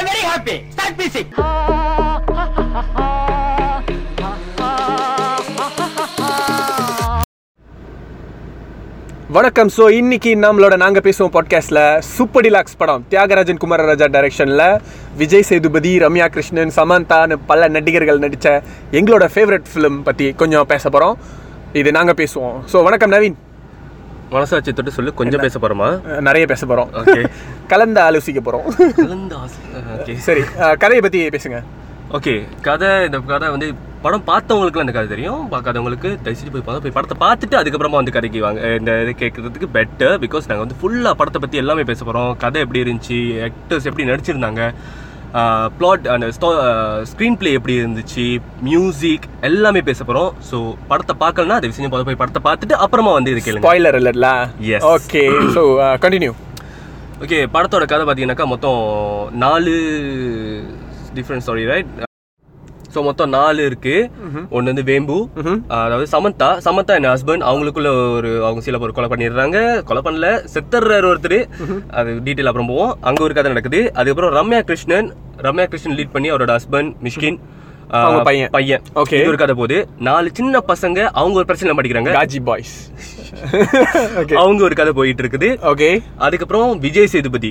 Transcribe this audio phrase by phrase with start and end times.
[0.00, 1.32] I very happy start music
[9.36, 9.70] வணக்கம்.
[9.76, 11.82] So இன்னைக்கு நம்மளோட நாங்கள் பேசுவோம் பாட்காஸ்ட்டில்
[12.14, 13.04] சூப்பர் டிலாக்ஸ் படம்.
[13.10, 14.64] தியாகராஜன் குமாரராஜா டைரக்ஷனில்
[15.20, 18.48] விஜய் சேதுபதி ரம்யா கிருஷ்ணன் சமந்தான்னு பல நடிகர்கள் நடித்த
[19.00, 21.16] எங்களோட ஃபேவரட் ஃபிலிம் பற்றி கொஞ்சம் பேச போகிறோம்
[21.82, 22.58] இது நாங்கள் பேசுவோம்.
[22.72, 23.38] ஸோ வணக்கம் நவீன்.
[24.30, 25.10] மனசாட்சி தொட்டு சொல்லு.
[25.14, 25.88] கொஞ்சம் பேச போறோமா?
[26.08, 27.22] அஹ் நிறைய பேச போகிறோம் Okay.
[27.72, 28.66] கலந்து ஆலோசிக்க போகிறோம்
[29.94, 30.42] ஓகே சரி
[30.78, 31.58] கதையை பற்றி பேசுங்க.
[32.10, 33.66] ஓகே கதை இந்த கதை வந்து
[34.02, 35.42] படம் பார்த்தவங்களுக்குலாம் இந்த கதை தெரியும்.
[35.50, 40.16] பார்க்காதவங்களுக்கு தயவுசெய்து போய் பார்த்து போய் படத்தை பார்த்துட்டு அதுக்கப்புறமா வந்து கதைக்கு வாங்க இந்த இது கேட்கறதுக்கு பெட்டர்
[40.24, 43.18] பிகாஸ் நாங்கள் வந்து ஃபுல்லாக படத்தை பற்றி எல்லாமே பேச போகிறோம் கதை எப்படி இருந்துச்சு
[43.48, 44.62] ஆக்டர்ஸ் எப்படி நடிச்சிருந்தாங்க
[45.78, 46.48] ப்ளாட் அந்த ஸ்டோ
[47.10, 48.26] ஸ்க்ரீன் ப்ளே எப்படி இருந்துச்சு
[48.68, 50.58] மியூசிக் எல்லாமே பேச போகிறோம் ஸோ
[50.90, 53.64] படத்தை பார்க்கலனா அதை விஷயம் போய் படத்தை பார்த்துட்டு அப்புறமா வந்து இது கேளுங்க.
[53.66, 54.30] ஸ்பாய்லர் இல்லைல்ல
[54.70, 54.82] Yes.
[54.94, 55.24] Okay
[55.56, 55.64] so
[56.04, 56.34] continue
[57.24, 58.78] okay படத்தோட கதை பார்த்தீங்கன்னாக்கா மொத்தம்
[59.46, 59.74] நாலு
[61.18, 61.90] டிஃப்ரெண்ட் ஸ்டோரி ரைட்
[62.94, 63.92] ஸோ மொத்தம் நாலு இருக்கு.
[64.54, 65.16] ஒன்று வந்து வேம்பு.
[65.74, 66.48] அதாவது சமந்தா.
[66.64, 69.58] சமந்தா என் ஹஸ்பண்ட் அவங்களுக்குள்ள ஒரு அவங்க சில பேர் கொலை பண்ணிடுறாங்க.
[69.88, 70.28] கொலை பண்ணல.
[70.54, 71.36] செத்துறாரு ஒருத்தர்.
[71.98, 72.92] அது டீட்டெயில் அப்புறம் போவோம்.
[73.08, 73.82] அங்கே ஒரு கதை நடக்குது.
[73.98, 75.10] அதுக்கப்புறம் ரம்யா கிருஷ்ணன்
[75.46, 77.40] ரம்யா கிருஷ்ணன் லீட் பண்ணி அவரோட ஹஸ்பண்ட் மிஷ்கின்
[78.26, 78.50] பையன்.
[78.50, 78.82] பையன்.
[79.02, 79.18] Okay.
[79.20, 79.76] இது ஒரு கதை போகுது.
[80.08, 82.10] நாலு சின்ன பசங்க அவங்க ஒரு பிரச்சனை படிக்கிறாங்க.
[82.18, 82.74] காஜி பாய்ஸ்.
[84.20, 85.48] ஓகே அவங்க ஒரு கதை போயிட்டு இருக்குது.
[85.70, 85.88] ஓகே
[86.26, 87.50] அதுக்கப்புறம் விஜய் சேதுபதி.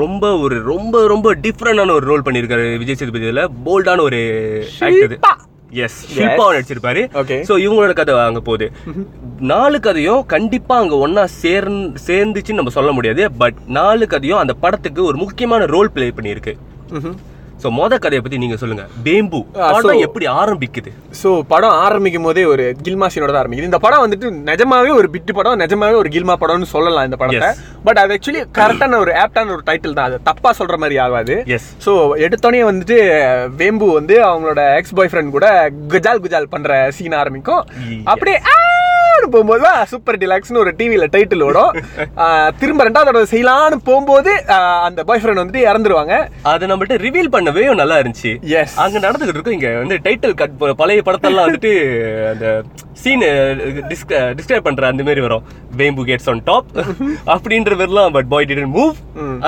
[0.00, 3.26] ரொம்ப ஒரு ரொம்ப ரொம்ப டிஃப்ரெண்டான ஒரு ரோல் பண்ணியிருக்காரு விஜய் சேதுபதி.
[3.26, 4.20] இதுல போல்டான ஒரு
[4.88, 5.16] ஆக்டர்
[5.84, 7.02] எஸ் ஷில்பா நடிச்சிருப்பாரு.
[7.20, 7.40] Okay.
[7.48, 8.66] சோ இவங்களோட கதை அங்க போகுது.
[9.52, 13.24] நாலு கதையும் கண்டிப்பா அங்க ஒன்னா சேர்ந்து சேர்ந்துச்சுன்னு நம்ம சொல்ல முடியாது.
[13.42, 16.54] பட் நாலு கதையும் அந்த படத்துக்கு ஒரு முக்கியமான ரோல் ப்ளே பண்ணியிருக்கு.
[17.62, 18.84] சோ மொத கதையை பத்தி நீங்க சொல்லுங்க.
[19.06, 20.90] பேம்பு படம் எப்படி ஆரம்பிக்குது?
[21.18, 23.68] ஸோ படம் ஆரம்பிக்கும் போதே ஒரு கில்மா சீனோட தான் ஆரம்பிக்குது.
[23.70, 27.50] இந்த படம் வந்துட்டு நிஜமாவே ஒரு பிட்டு படம் நிஜமாவே ஒரு கில்மா படம்னு சொல்லலாம் இந்த படத்தை.
[27.86, 30.08] பட் அது ஆக்சுவலி கரெக்டான ஒரு ஆப்டான ஒரு டைட்டில் தான்.
[30.10, 31.36] அது தப்பா சொல்ற மாதிரி ஆகாது.
[31.56, 31.94] எஸ் ஸோ
[32.26, 32.98] எடுத்தோடனே வந்துட்டு
[33.60, 35.48] வேம்பு வந்து அவங்களோட எக்ஸ் பாய் ஃப்ரெண்ட் கூட
[35.94, 37.62] குஜால் குஜால் பண்ற சீன் ஆரம்பிக்கும்.
[38.14, 38.40] அப்படியே
[39.22, 41.72] ஆன்னு போகும்போது தான் சூப்பர் டிலாக்ஸ்னு ஒரு டிவியில் டைட்டில் ஓடும்.
[42.60, 44.30] திரும்ப ரெண்டாவது தடவை செய்யலான்னு போகும்போது
[44.86, 46.14] அந்த பாய் ஃப்ரெண்ட் வந்துட்டு இறந்துருவாங்க.
[46.52, 48.32] அதை நம்மகிட்ட ரிவீல் பண்ணவே நல்லா இருந்துச்சு.
[48.60, 51.72] எஸ் அங்க நடந்துகிட்டு இருக்கும் இங்க வந்து டைட்டில் கட் பழைய படத்தெல்லாம் வந்துட்டு
[52.32, 52.46] அந்த
[53.02, 53.24] சீன்
[54.38, 55.44] டிஸ்கிரைப் பண்ற அந்த மாதிரி வரும்.
[55.78, 56.68] வேம்பு கேட்ஸ் ஆன் டாப்
[57.34, 58.96] அப்படின்ற மாதிரிலாம் பட் பாய் டிடன் மூவ்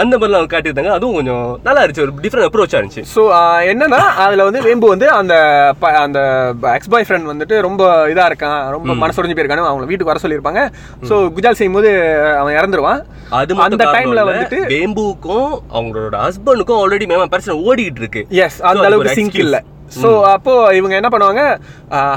[0.02, 0.94] அந்த மாதிரிலாம் காட்டியிருந்தாங்க.
[0.98, 2.04] அதுவும் கொஞ்சம் நல்லா இருந்துச்சு.
[2.06, 3.04] ஒரு டிஃப்ரெண்ட் அப்ரோச்சா இருந்துச்சு.
[3.14, 3.22] ஸோ
[3.72, 5.34] என்னன்னா அதுல வந்து வேம்பு வந்து அந்த
[6.04, 6.20] அந்த
[6.76, 7.82] எக்ஸ் பாய் ஃப்ரெண்ட் வந்துட்டு ரொம்ப
[8.14, 8.60] இதா இருக்கான்.
[8.76, 10.62] ரொம்ப மனசுடைஞ்சு போயிருக்கானு அவங்க வீட்டுக்கு வர சொல்லியிருப்பாங்க.
[11.10, 11.92] ஸோ குஜால் செய்யும்போது
[12.40, 13.02] அவன் இறந்துருவான்.
[13.40, 18.24] அது அந்த டைம்ல வந்துட்டு வேம்புக்கும் அவங்களோட ஹஸ்பண்டுக்கும் ஆல்ரெடி மேம் பிரச்சனை ஓடிக்கிட்டு இருக்கு.
[18.46, 19.44] எஸ் அந்த அளவுக்கு சிங்க்.
[19.46, 19.60] இல்ல.
[20.02, 21.42] ஸோ அப்போ இவங்க என்ன பண்ணுவாங்க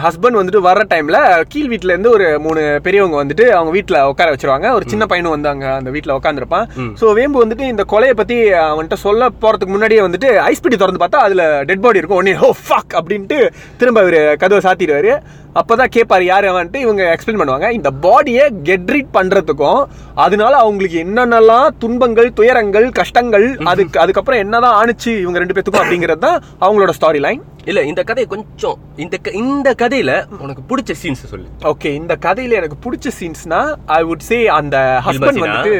[0.03, 1.17] ஹஸ்பண்ட் வந்துட்டு வர்ற டைம்ல
[1.53, 4.67] கீழ் வீட்ல இருந்து ஒரு மூணு பெரியவங்க வந்துட்டு அவங்க வீட்ல உட்கார வச்சிருவாங்க.
[4.77, 6.65] ஒரு சின்ன பையனும் வந்து அங்க அந்த வீட்ல உட்காந்துருப்பான்
[7.01, 11.25] ஸோ வேம்பு வந்துட்டு இந்த கொலையை பத்தி அவன்கிட்ட சொல்ல போறதுக்கு முன்னாடியே வந்துட்டு ஐஸ் பெட்டி திறந்து பார்த்தா
[11.27, 12.21] அதுல டெட் பாடி இருக்கும்.
[12.21, 13.39] உடனே ஓ ஃபக் அப்படின்ட்டு
[13.81, 15.13] திரும்ப அவர் கதவை சாத்திடுவாரு.
[15.57, 16.79] அப்பதான் கேட்பாரு யார் அவன்ட்டு?
[16.85, 17.67] இவங்க எக்ஸ்பிளைன் பண்ணுவாங்க.
[17.77, 19.81] இந்த பாடியை கெட் ரீட் பண்றதுக்கும்
[20.25, 26.39] அதனால அவங்களுக்கு என்னென்னலாம் துன்பங்கள் துயரங்கள் கஷ்டங்கள் அதுக்கு அதுக்கப்புறம் என்னதான் ஆணுச்சு இவங்க ரெண்டு பேத்துக்கும் அப்படிங்கிறது தான்
[26.61, 30.11] அவங்களோட ஸ்டாரி லைன் இல்ல இந்த கதையை கொஞ்சம் இந்த இந்த கதையில
[30.43, 31.47] உனக்கு பிடிச்ச சீன்ஸ் சொல்லு.
[31.71, 33.59] ஓகே இந்த கதையில எனக்கு பிடிச்ச சீன்ஸ்னா
[33.97, 34.75] ஐ வுட் சே அந்த
[35.07, 35.41] ஹஸ்பண்ட்?
[35.43, 35.75] வந்துட்டு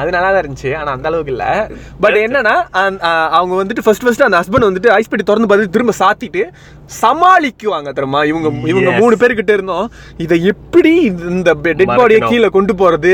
[0.00, 1.46] அது நல்லா தான் இருந்துச்சு ஆனா அந்த அளவுக்கு இல்ல.
[2.04, 2.56] பட் என்னன்னா
[3.38, 6.44] அவங்க வந்துட்டு ஃபர்ஸ்ட் ஃபர்ஸ்ட் அந்த ஹஸ்பண்ட் வந்துட்டு ஐஸ் பெட்டி திறந்து பார்த்து திரும்ப சாத்திட்டு
[7.00, 8.20] சமாளிக்குவாங்க தெரியுமா?
[8.28, 8.92] இவங்க இவங்க.
[9.00, 9.84] மூணு பேர்கிட்ட இருந்தோம்.
[10.24, 10.92] இதை எப்படி
[11.32, 12.20] இந்த டெட் பாடியை.
[12.30, 13.12] கீழே கொண்டு போறது?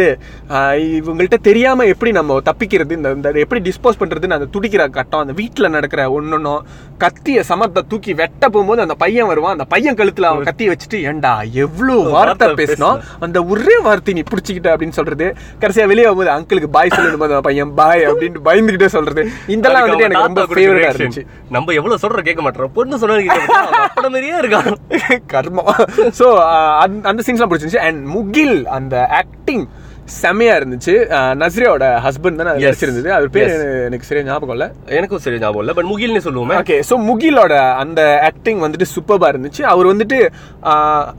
[0.99, 2.97] இவங்கள்ட்ட தெரியாம எப்படி நம்ம தப்பிக்கிறது?
[2.99, 6.63] இந்த எப்படி டிஸ்போஸ் பண்றதுன்னு அந்த துடிக்கிற கட்டம் அந்த வீட்டுல நடக்கிற ஒன்னொன்னும்
[7.05, 9.55] கத்திய சமத்தை தூக்கி வெட்ட போகும்போது அந்த பையன் வருவான்.
[9.57, 12.97] அந்த பையன் கழுத்துல அவன் கத்திய வச்சுட்டு ஏண்டா வார்த்தை வார்த்தை பேசணும்
[13.27, 15.29] அந்த ஒரே வார்த்தை நீ பிடிச்சிக்கிட்ட அப்படின்னு சொல்றது.
[15.65, 19.23] கடைசியா வெளியே வரும்போது அங்கிளுக்கு பாய் சொல்லும் அந்த பையன் பாய் அப்படின்னு பயந்துகிட்டே சொல்றது.
[19.57, 20.91] இதெல்லாம் வந்துட்டு எனக்கு ரொம்ப ஃபேவரட்டா.
[20.93, 21.25] இருந்துச்சு.
[21.57, 22.73] நம்ம எவ்வளவு சொல்ற கேட்க மாட்டோம்.
[22.79, 23.17] பொண்ணு சொன்னா
[24.07, 24.71] மாதிரியே இருக்கான்.
[25.33, 25.71] கர்மம்.
[26.21, 26.29] ஸோ
[27.11, 27.85] அந்த சீன்ஸ்லாம் பிடிச்சிருந்துச்சு.
[27.89, 29.67] அண்ட் முகில் அந்த ஆக்டிங்
[30.23, 30.95] செமையா இருந்துச்சு.
[31.11, 32.67] அஹ், நஸ்ரியாவோட ஹஸ்பண்ட் தானே Yes.
[32.67, 33.53] வச்சிருந்தது அவர் பேர்.
[33.85, 34.69] எனக்கு சரியா ஞாபகம் இல்லை.
[34.89, 36.57] எனக்கும் சரி ஞாபகம் இல்ல பட் முகில்னு சொல்லுவோமே.
[36.57, 39.63] ஓகே ஸோ முகிலோட அந்த ஆக்டிங் வந்துட்டு சூப்பராக இருந்துச்சு.
[39.65, 40.19] அவர் வந்துட்டு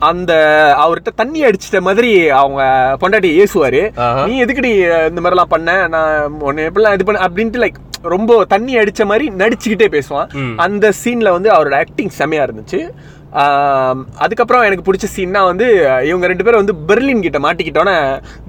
[0.04, 0.32] அந்த
[0.78, 2.62] அவர்கிட்ட தண்ணி அடிச்சிட்ட மாதிரி அவங்க
[3.02, 3.84] பொண்டாட்டி ஏசுவாரு.
[4.26, 4.72] நீ எதுக்குடி
[5.10, 5.88] இந்த மாதிரிலாம் பண்ண?
[5.88, 7.28] நான் உன்னை எப்படிலாம் இது பண்ண?
[7.28, 10.28] அப்படின்ட்டு லைக் ரொம்ப தண்ணி அடிச்ச மாதிரி நடிச்சுக்கிட்டே பேசுவான்.
[10.58, 12.80] அந்த சீன்ல வந்து அவரோட ஆக்டிங் செமையா இருந்துச்சு.
[13.32, 15.66] அதுக்கப்புறம் எனக்கு பிடிச்ச சீன்னா வந்து
[16.08, 17.96] இவங்க ரெண்டு பேரும் வந்து பெர்லின் கிட்ட மாட்டிக்கிட்டோன்னே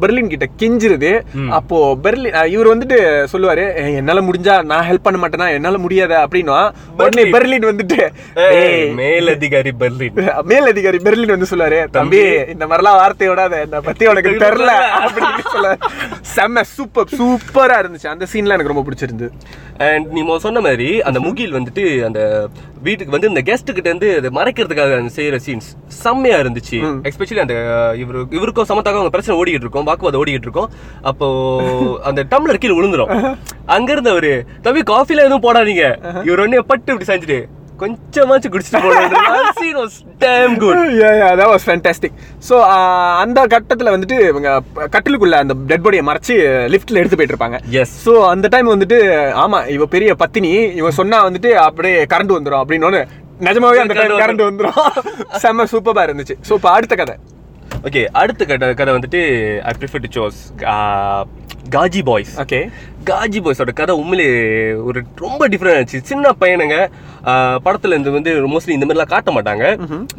[0.01, 1.11] பெர்லின் கிட்ட கெஞ்சிருது.
[1.51, 2.99] அப்போ பெர்லின் இவர் வந்துட்டு
[3.33, 5.53] சொல்லுவாரு "ஏய், என்னால முடிஞ்சா நான் ஹெல்ப் பண்ண மாட்டேனா?
[5.53, 6.27] என்னால முடியாத?
[6.27, 6.59] அப்படின்னா
[6.99, 7.99] உடனே பெர்லின் வந்துட்டு
[8.61, 10.19] "ஏய், மேலதிகாரி பெர்லின்.
[10.45, 12.21] மேல் அதிகாரி பெர்லின் வந்து சொல்லுவாரு தம்பி
[12.55, 14.75] இந்த மாதிரிலாம் வார்த்தை விடாத இந்த பத்தி உனக்கு தெரியல.
[15.05, 15.77] அப்படின்னு சொல்ல
[16.37, 18.07] செம்ம சூப்பர் சூப்பரா இருந்துச்சு.
[18.07, 19.31] அந்த சீன்லாம் எனக்கு ரொம்ப பிடிச்சிருந்தது.
[19.79, 22.21] அண்ட் நீ சொன்ன மாதிரி அந்த முகில் வந்துட்டு அந்த
[22.83, 25.69] வீட்டுக்கு வந்து இந்த கெஸ்ட் கிட்ட இருந்து அதை மறைக்கிறதுக்காக அந்த செய்யற சீன்ஸ்
[26.03, 26.79] செம்மையா இருந்துச்சு.
[27.11, 27.57] எஸ்பெஷலி அந்த
[28.03, 30.71] இவரு இவருக்கும் சமத்தாக அவங்க பிரச்சனை ஓடிக்கிட்டு இருக்கோம் வாக்குவாதம் ஓடிக்கிட்டு இருக்கோம்.
[31.11, 31.29] அப்போ
[32.11, 33.13] அந்த டம்ளர் கீழே விழுந்துரும்.
[33.77, 34.33] அங்க இருந்து அவரு
[34.67, 35.87] தம்பி காஃபில எதுவும் போடாதீங்க.
[36.29, 37.41] இவர் ஒன்னே பட்டு இப்படி செஞ்சுட்டு
[37.83, 38.79] கொஞ்சமாச்சும் குடிச்சிட்டு
[41.67, 42.17] ஃபேண்டாஸ்டிக்
[42.49, 42.55] ஸோ
[43.23, 44.49] அந்த கட்டத்தில் வந்துட்டு இவங்க
[44.95, 46.35] கட்டிலுக்குள்ள அந்த டெட் பாடியை மறைச்சு
[46.75, 48.99] லிஃப்ட்ல எடுத்து போயிட்டு இருப்பாங்க எஸ் ஸோ அந்த டைம் வந்துட்டு
[49.45, 50.51] ஆமா இவ பெரிய பத்தினி
[50.81, 53.03] இவ சொன்னா வந்துட்டு அப்படியே கரண்ட் வந்துடும் அப்படின்னு
[53.47, 54.79] நிஜமாவே அந்த டைம் கரண்ட் வந்துடும்
[55.43, 56.37] செம்ம சூப்பரா இருந்துச்சு.
[56.49, 57.17] ஸோ இப்போ அடுத்த கதை.
[57.89, 59.21] ஓகே அடுத்த கதை கதை வந்துட்டு
[59.71, 60.39] I prefer to choose
[61.75, 62.61] Gaji boys okay
[63.09, 64.29] Gaji பாய்ஸோட கதை உண்மையிலே
[64.89, 66.77] ஒரு ரொம்ப டிஃப்ரெண்ட் ஆச்சு சின்ன பையனுங்க
[67.67, 69.65] படத்துல இருந்து வந்து மோஸ்ட்லி இந்த மாதிரிலாம் காட்ட மாட்டாங்க.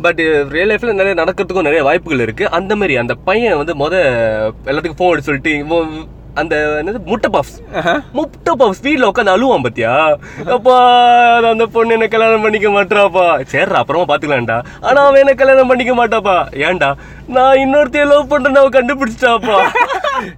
[0.06, 0.22] பட்
[0.56, 2.46] ரியல் லைஃப்ல நிறைய நடக்கிறதுக்கும் நிறைய வாய்ப்புகள் இருக்கு.
[2.58, 3.96] அந்த மாதிரி அந்த பையன் வந்து முத
[4.70, 5.54] எல்லாத்துக்கும் ஃபோன் சொல்லிட்டு
[6.42, 7.58] அந்த என்னது முட்டை பஃப்ஸ்
[8.18, 9.94] முட்டை பஃப்ஸ் வீட்ல உட்காந்து அழுவான் பாத்தியா?
[10.56, 10.76] அப்பா
[11.52, 14.58] அந்த பொண்ணு என்ன கல்யாணம் பண்ணிக்க மாட்டாப்பா சரிடா அப்புறமா பாத்துக்கலாம்டா.
[14.88, 16.38] ஆனா அவன் என்ன கல்யாணம் பண்ணிக்க மாட்டாப்பா.
[16.68, 16.90] ஏன்டா?
[17.36, 19.58] நான் இன்னொருத்தைய லவ் பண்றேன்னு அவன் கண்டுபிடிச்சிட்டாப்பா.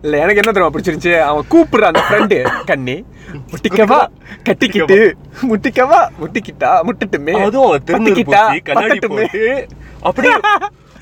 [0.06, 1.16] இல்ல எனக்கு என்ன தெரியுமா பிடிச்சிருந்துச்சு?
[1.30, 2.38] அவன் கூப்பிடுற அந்த ஃப்ரெண்டு
[2.72, 2.98] கண்ணி
[3.52, 4.00] முட்டிக்கவா?
[4.48, 5.00] கட்டிக்கிட்டு
[5.50, 6.02] முட்டிக்கவா?
[6.22, 6.72] முட்டிக்கிட்டா?
[6.88, 7.36] முட்டுட்டுமே?
[7.48, 9.00] அதுவும் பூசி, கண்ணாடி.
[9.14, 9.44] போட்டு
[10.10, 10.36] அப்படியே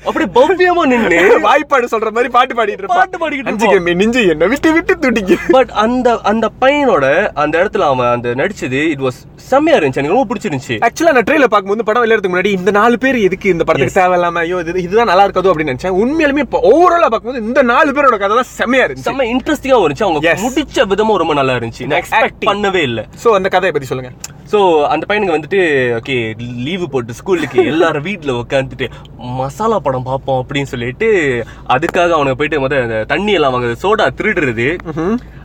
[0.08, 2.90] அப்படியே பவ்யமா நின்னு வாய்ப்பாடு சொல்ற மாதிரி பாட்டு பாடிட்டு.
[2.92, 5.36] பாட்டு பாடிக்கிட்டு நெஞ்சு என்ன விட்டு விட்டு துடிக்கு.
[5.56, 7.04] பட் அந்த அந்த பையனோட
[7.42, 9.18] அந்த இடத்துல அவன் அந்த நடிச்சது இட் வாஸ்
[9.50, 10.00] செம்மையா இருந்துச்சு.
[10.02, 10.76] எனக்கு ரொம்ப பிடிச்சிருந்துச்சு.
[10.88, 14.60] ஆக்சுவலா நான் ட்ரெயிலர் பார்க்கும்போது படம் வெளியறதுக்கு முன்னாடி இந்த நாலு பேர் எதுக்கு இந்த படத்துக்கு தேவையில்லாம ஐயோ
[14.64, 15.96] இது இதுதான் நல்லா இருக்காதோ அப்படின்னு நினைச்சேன்.
[16.02, 19.08] உண்மையாலுமே இப்போ ஓவராலா பார்க்கும்போது இந்த நாலு பேரோட கதை தான் செம்மையா இருந்துச்சு.
[19.10, 20.08] செம்ம இன்ட்ரெஸ்டிங்கா இருந்துச்சு.
[20.08, 20.34] அவங்க.
[20.46, 21.88] முடிச்ச விதமும் ரொம்ப நல்லா இருந்துச்சு.
[21.92, 22.48] நான் எக்ஸ்பெக்ட்.
[22.50, 23.04] பண்ணவே இல்லை.
[23.24, 24.12] சோ அந்த கதையை பத்தி சொல்லுங்க.
[24.52, 24.60] ஸோ
[24.92, 25.58] அந்த பையனுக்கு வந்துட்டு
[25.98, 26.14] ஓகே
[26.66, 28.86] லீவு போட்டு ஸ்கூலுக்கு எல்லாரும் வீட்டில் உட்காந்துட்டு
[29.40, 31.08] மசாலா படம் பார்ப்போம் அப்படின்னு சொல்லிட்டு
[31.74, 34.68] அதுக்காக அவனுக்கு போயிட்டு முத அந்த தண்ணி எல்லாம் வாங்க சோடா திருடுறது.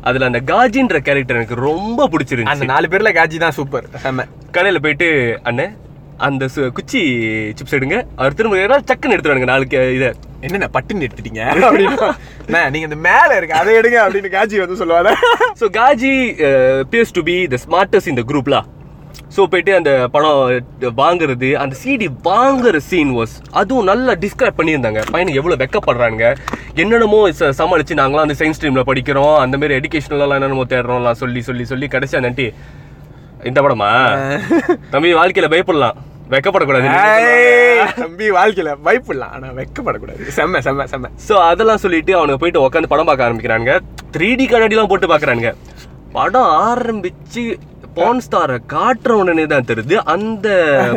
[0.09, 3.87] அதுல அந்த காஜின்ற கேரக்டர் எனக்கு ரொம்ப அந்த பிடிச்சிருந்துச்சு நாலு பேர்ல காஜி தான் சூப்பர்
[4.57, 5.09] கடையில போயிட்டு
[5.49, 5.67] அண்ணே
[6.25, 6.45] அந்த
[6.77, 6.99] குச்சி
[7.57, 7.97] சிப்ஸ் எடுங்க.
[8.19, 8.59] அவர் திரும்ப
[8.89, 10.09] சக்குன்னு எடுத்துருவாங்க நாளைக்கு இதை.
[10.45, 11.43] என்னென்ன பட்டுன்னு எடுத்துட்டீங்க?
[11.67, 12.69] அப்படின்னு.
[12.73, 15.11] நீங்க இந்த மேல இருக்கு அதை எடுங்க அப்படின்னு காஜி வந்து சொல்லுவாங்க
[15.61, 16.13] so Gaji
[16.93, 18.61] appears to be the smartest இந்த குரூப்லா
[19.35, 20.37] ஸோ போயிட்டு அந்த படம்
[20.97, 25.01] வாங்குறது அந்த சிடி வாங்குற சீன் வாஸ் அதுவும் நல்லா டிஸ்கிரைப் பண்ணியிருந்தாங்க.
[25.11, 26.23] பையனுக்கு எவ்வளோ வெக்கப்படுறாங்க
[26.75, 29.35] என்னென்னமோ ச- சமாளிச்சு நாங்களாம் அந்த சயின்ஸ் ஸ்ட்ரீமில் படிக்கிறோம்.
[29.35, 32.47] அந்த மாதிரி எஜுகேஷனலாம் என்னென்னமோ தேடுறோம்லாம் சொல்லி சொல்லி சொல்லி கடைசியா நட்டி
[33.43, 33.89] இந்த படமா?
[34.91, 35.97] தம்பி வாழ்க்கையில பயப்படலாம்.
[36.29, 36.87] வெக்கப்படக்கூடாது
[37.95, 39.33] தம்பி வாழ்க்கையில பயப்படலாம்.
[39.33, 40.23] ஆனா வெக்கப்படக்கூடாது.
[40.37, 41.09] செம்ம செம்ம செம்ம.
[41.27, 43.75] ஸோ அதெல்லாம் சொல்லிட்டு அவனுக்கு போயிட்டு உட்காந்து படம் பார்க்க ஆரம்பிக்கிறானுங்க.
[44.17, 45.51] த்ரீ டி கண்ணாடிலாம் போட்டு பார்க்கறானுங்க.
[46.11, 47.43] படம் ஆரம்பிச்சு
[47.97, 49.95] பான் ஸ்டாரை காட்டுற உடனே தான் தெரியுது.
[50.13, 50.47] அந்த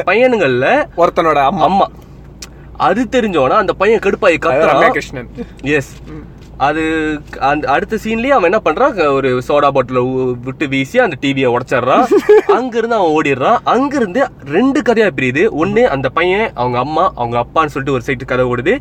[0.08, 0.66] பையனுங்கள்ல
[1.02, 1.86] ஒருத்தனோட அம்மா.
[2.86, 5.30] அது தெரிஞ்சவனா அந்த பையன் கடுப்பாயி கத்துறான் கிருஷ்ணன்
[5.76, 5.92] எஸ்
[6.58, 6.82] அது
[7.38, 9.12] அந்த அடுத்த சீன்லயே அவன் என்ன பண்றான்?
[9.12, 10.00] ஒரு சோடா பாட்டில
[10.40, 12.04] விட்டு வீசி அந்த டிவியை உடைச்சிடுறான்.
[12.56, 13.58] அங்க இருந்து அவன் ஓடிடுறான்.
[13.64, 15.42] அங்க இருந்து ரெண்டு கதையா பிரியுது.
[15.64, 18.74] ஒண்ணு அந்த பையன் அவங்க அம்மா அவங்க அப்பான்னு சொல்லிட்டு ஒரு சைட்டு கதை ஓடுது.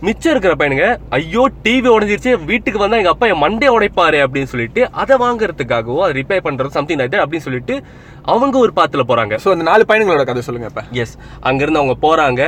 [0.00, 4.90] மிச்சம் இருக்கிற பையனுங்க ஐயோ டிவி உடஞ்சிருச்சு வீட்டுக்கு வந்தா எங்க அப்பா என் மண்டே உடைப்பாரு அப்படின்னு சொல்லிட்டு
[4.90, 7.84] அதை வாங்குறதுக்காகவோ அதை ரிப்பேர் பண்றது சம்திங் அப்படின்னு சொல்லிட்டு
[8.24, 9.38] அவங்க ஒரு பாத்துல போறாங்க.
[9.44, 10.84] சோ அந்த நாலு பையனுங்களோட கதை சொல்லுங்க இப்ப.
[10.90, 12.42] எஸ் அங்கிருந்து அவங்க போறாங்க.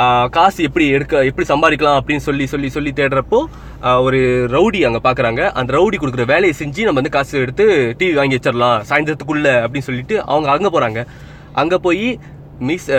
[0.00, 3.44] ஆஹ் காசு எப்படி எடுக்க எப்படி சம்பாதிக்கலாம் அப்படின்னு சொல்லி சொல்லி சொல்லி தேடுறப்போ
[4.02, 4.18] ஒரு
[4.50, 5.50] ரவுடி அங்க பாக்குறாங்க.
[5.50, 10.24] அந்த ரவுடி கொடுக்குற வேலையை செஞ்சு நம்ம வந்து காசு எடுத்து டிவி வாங்கி வச்சிடலாம் சாயந்தரத்துக்குள்ள அப்படின்னு சொல்லிட்டு
[10.24, 11.06] அவங்க அங்க போறாங்க.
[11.52, 12.18] அங்க போய்
[12.58, 12.90] மிஸ்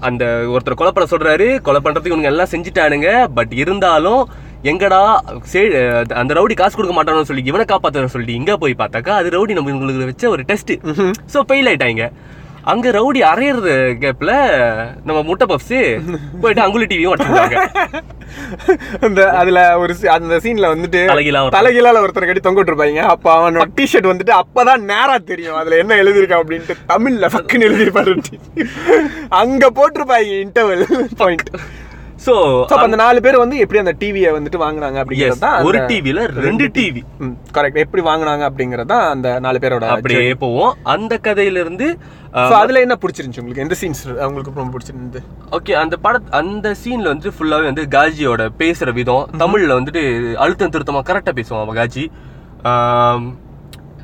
[0.00, 1.60] அந்த ஒருத்தர் கொலை பண்ண சொல்றாரு.
[1.60, 3.28] கொலை பண்றதுக்கு இவங்க எல்லாம் செஞ்சுட்டானுங்க.
[3.34, 4.28] பட் இருந்தாலும்
[4.70, 5.00] எங்கடா
[5.52, 5.60] சே
[6.20, 9.72] அந்த ரவுடி காசு கொடுக்க மாட்டானு சொல்லி இவனை காப்பாத்துறன்னு சொல்லி இங்க போய் பார்த்தாக்கா அது ரவுடி நம்ம
[9.72, 10.72] இவங்களுக்கு வச்ச ஒரு டெஸ்ட்
[11.34, 12.06] ஸோ ஃபெயில் ஆயிட்டாங்க.
[12.72, 14.32] அங்க ரவுடி அரையிறது கேப்ல
[15.08, 15.74] நம்ம முட்டை பப்ஸ்
[16.42, 17.58] போயிட்டு அங்குலி டிவியும் வச்சிருக்காங்க
[19.06, 21.00] அந்த அதுல ஒரு அந்த சீன்ல வந்துட்டு.
[21.56, 25.58] தலைகீழால ஒருத்தர் கட்டி தொங்கிட்டு இருப்பாங்க அப்ப அவனோட டிஷர்ட் வந்துட்டு அப்பதான் நேரா தெரியும்.
[25.60, 28.14] அதுல என்ன எழுதியிருக்கான் அப்படின்ட்டு தமிழ்ல ஃபக்குன்னு எழுதியிருப்பாரு
[29.42, 30.84] அங்க போட்டிருப்பாங்க இன்டர்வல்
[31.22, 31.50] பாயிண்ட்
[32.26, 32.34] ஸோ
[32.70, 36.66] சோ அந்த நாலு பேர் வந்து எப்படி அந்த டிவியை வந்துட்டு வாங்குனாங்க அப்படிங்கிறது தான் ஒரு டிவில ரெண்டு
[36.76, 37.02] டிவி
[37.56, 40.72] கரெக்ட் எப்படி வாங்குனாங்க அப்படிங்கறது தான் அந்த நாலு பேரோட அப்படியே போவோம்.
[40.94, 41.88] அந்த கதையில இருந்து
[42.50, 43.64] சோ அதுல என்ன பிடிச்சிருந்துச்சு உங்களுக்கு?
[43.66, 45.20] எந்த சீன்ஸ் உங்களுக்கு ரொம்ப பிடிச்சிருந்தது?
[45.56, 50.02] ஓகே அந்த பட அந்த சீன்ல வந்து ஃபுல்லாவே வந்து காஜியோட பேசுற விதம் தமிழ்ல வந்துட்டு
[50.44, 52.04] அழுத்தம் திருத்தமா கரெக்டா பேசுவான் காஜி.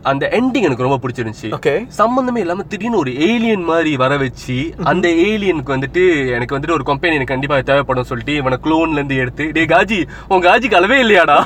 [0.02, 1.49] அந்த எண்டிங் எனக்கு ரொம்ப பிடிச்சிருந்துச்சு.
[1.50, 6.04] ஓகே சம்பந்தமே இல்லாம திடீர்னு ஒரு ஏலியன் மாதிரி வர வச்சு அந்த ஏலியனுக்கு வந்துட்டு
[6.35, 10.42] எனக்கு வந்துட்டு ஒரு கம்பெனி எனக்கு கண்டிப்பா தேவைப்படும் சொல்லிட்டு இவனை க்ளோன்ல இருந்து எடுத்து டே காஜி உன்
[10.42, 11.38] காஜிக்கு அளவே இல்லையாடா?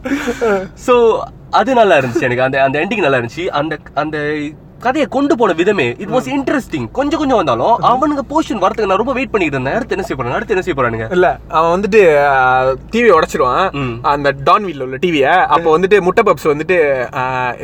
[0.86, 0.94] சோ
[1.50, 2.42] அது நல்லா இருந்துச்சு எனக்கு.
[2.42, 3.46] அந்த அந்த எண்டிங் நல்லா இருந்துச்சு.
[3.46, 4.16] அந்த அந்த
[4.84, 9.14] கதையை கொண்டு போன விதமே இட் வாஸ் இன்ட்ரெஸ்டிங் கொஞ்சம் கொஞ்சம் வந்தாலும் அவனுங்க போர்ஷன் வரதுக்கு நான் ரொம்ப
[9.18, 9.76] வெயிட் பண்ணிட்டு இருந்தேன்.
[9.78, 11.06] அடுத்து என்ன செய்ய போறாங்க அடுத்து என்ன செய்ய போறானுங்க?
[11.16, 12.00] இல்ல அவன் வந்துட்டு
[12.92, 13.64] டிவி உடைச்சிருவான்.
[14.12, 16.78] அந்த டான் வீல்ல உள்ள டிவிய அப்போ வந்துட்டு முட்டை பப்ஸ் வந்துட்டு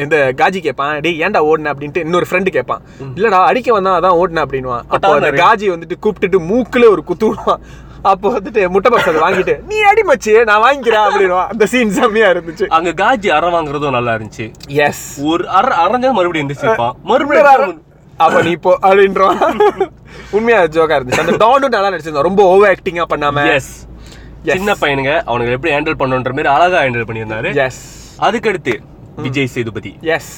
[0.04, 0.94] இந்த காஜி கேட்பான்.
[1.06, 1.72] டேய் ஏன்டா ஓடுன?
[1.74, 2.84] அப்படின்ட்டு இன்னொரு ஃப்ரெண்டு கேட்பான்.
[3.16, 7.62] இல்லடா அடிக்க வந்தா அதான் ஓடுன அப்படின்வான் அப்போ அந்த காஜி வந்துட்டு கூப்பிட்டுட்டு மூக்குல ஒரு குத்து விடுவான்.
[8.10, 12.66] அப்போ வந்துட்டு முட்டை அதை வாங்கிட்டு நீ அடி மச்சி நான் வாங்கிக்கிறேன் அப்படின்வான் அந்த சீன் செம்மையா இருந்துச்சு.
[12.76, 14.46] அங்க காஜி அற வாங்குறதும் நல்லா இருந்துச்சு.
[14.86, 17.82] எஸ் ஒரு அற அரைஞ்சா மறுபடியும் எந்திரிச்சிருப்பான் மறுபடியும்
[18.24, 19.38] அப்ப நீ இப்போ அப்படின்றான்
[20.36, 21.22] உண்மையா ஜோக்கா இருந்துச்சு.
[21.24, 23.72] அந்த டானும் நல்லா நடிச்சிருந்தான் ரொம்ப ஓவர் ஆக்டிங்கா பண்ணாம எஸ்
[24.56, 25.12] சின்ன பையனுங்க.
[25.30, 27.50] அவனுக்கு எப்படி ஹேண்டில் பண்ணுன்ற மாதிரி அழகா ஹேண்டில் பண்ணியிருந்தாரு.
[27.64, 27.82] எஸ்
[28.26, 28.74] அதுக்கடுத்து
[29.24, 29.92] விஜய் சேதுபதி.
[30.16, 30.32] எஸ்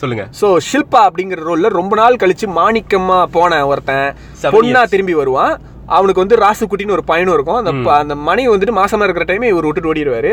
[0.00, 0.24] சொல்லுங்க.
[0.40, 4.08] சோ ஷில்பா அப்படிங்கிற ரோல்ல ரொம்ப நாள் கழிச்சு மாணிக்கமா போன ஒருத்தன்.
[4.42, 5.54] பொண்ணா திரும்பி வருவான்.
[5.96, 9.90] அவனுக்கு வந்து ராசுக்குட்டின்னு ஒரு பையனும் இருக்கும் அந்த அந்த மனைவி வந்துட்டு மாசமா இருக்கிற டைம் இவர் விட்டுட்டு
[9.92, 10.32] ஓடிடுவாரு.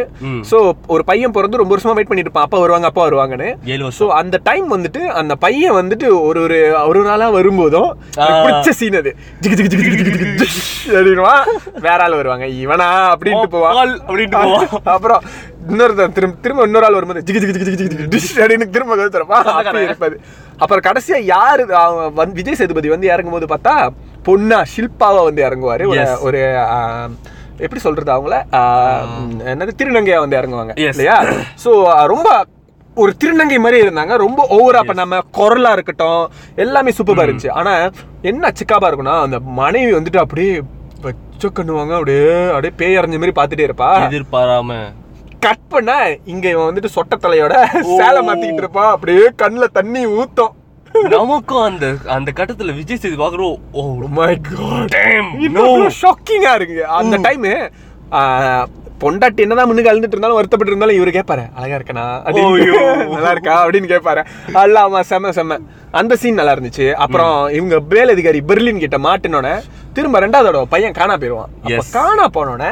[0.49, 0.57] சோ
[0.93, 3.49] ஒரு பையன் பிறந்து ரொம்ப வருஷமா வெயிட் பண்ணிட்டு இருப்பான் அப்பா வருவாங்க அப்பா வருவாங்கன்னு
[3.99, 6.59] சோ அந்த டைம் வந்துட்டு அந்த பையன் வந்துட்டு ஒரு ஒரு
[6.89, 7.89] ஒரு நாளா வரும்போதும்.
[8.45, 9.13] பிடிச்ச சீன் அது
[10.97, 11.43] அப்படின்னுவான்
[11.87, 14.89] வேற ஆள் வருவாங்க இவனா அப்படின்ட்டு போவான் அப்படின்ட்டு.
[14.95, 15.21] அப்புறம்
[15.71, 17.77] இன்னொருத்தன் திரும்ப திரும்ப இன்னொரு ஆள் வரும்போது ஜிகு ஜிகு ஜிகு
[18.15, 20.17] ஜிகு அப்படின்னு திரும்ப கழுத்து திறப்பான் அப்படி இருப்பாது
[20.63, 21.63] அப்புறம் கடைசியா யாரு
[22.39, 23.73] விஜய் சேதுபதி வந்து இறங்கும் போது பார்த்தா
[24.27, 25.85] பொண்ணா ஷில்பாவா வந்து இறங்குவாரு.
[26.27, 26.41] ஒரு
[27.65, 28.37] எப்படி சொல்றது அவங்கள?
[29.51, 29.73] என்னது?
[29.79, 30.73] திருநங்கையா வந்து இறங்குவாங்க.
[30.89, 31.17] இல்லையா?
[31.63, 31.71] சோ
[32.13, 32.29] ரொம்ப
[33.03, 34.13] ஒரு திருநங்கை மாதிரி இருந்தாங்க.
[34.25, 36.21] ரொம்ப ஓவரா பண்ணாம குரலா இருக்கட்டும்
[36.63, 37.51] எல்லாமே சூப்பரா இருந்துச்சு.
[37.59, 37.73] ஆனா
[38.31, 40.51] என்ன சிக்காபா இருக்கும்னா அந்த மனைவி வந்துட்டு அப்படியே
[41.05, 41.93] பச்சை கண்ணுவாங்க.
[41.99, 43.89] அப்படியே அப்படியே பேய் அரைஞ்ச மாதிரி பார்த்துட்டே இருப்பா.
[44.07, 44.77] எதிர்பாராம.
[45.45, 45.91] கட் பண்ண
[46.33, 47.55] இங்க இவன் வந்துட்டு சொட்ட தலையோட
[47.97, 50.53] சேலை மாத்திக்கிட்டு இருப்பான் அப்படியே கண்ணுல தண்ணி ஊத்தும்.
[51.13, 51.85] நமக்கும் அந்த
[52.15, 53.83] அந்த கட்டத்துல விஜய் சேது பாக்குறோம் ஓ
[54.17, 54.95] மை காட்
[55.45, 56.79] இன்னும் ஷாக்கிங்கா இருக்கு.
[56.97, 57.45] அந்த டைம்
[59.01, 62.05] பொண்டாட்டி என்னதான் முன்னுக்கு அழுந்துட்டு இருந்தாலும் வருத்தப்பட்டு இருந்தாலும் இவரு கேட்பாரு அழகா இருக்கனா.
[63.15, 63.55] நல்லா இருக்கா?
[63.63, 64.21] அப்படின்னு கேட்பாரு
[64.61, 65.57] அல்ல ஆமா செம்ம செம்ம
[65.91, 66.85] அந்த சீன் நல்லா இருந்துச்சு.
[67.03, 69.49] அப்புறம் இவங்க மேல் அதிகாரி பெர்லின் கிட்ட மாட்டினோட
[69.93, 71.17] திரும்ப ரெண்டாவது தடவை பையன் காணா
[71.73, 71.85] Yes.
[71.93, 72.63] காணா போனோட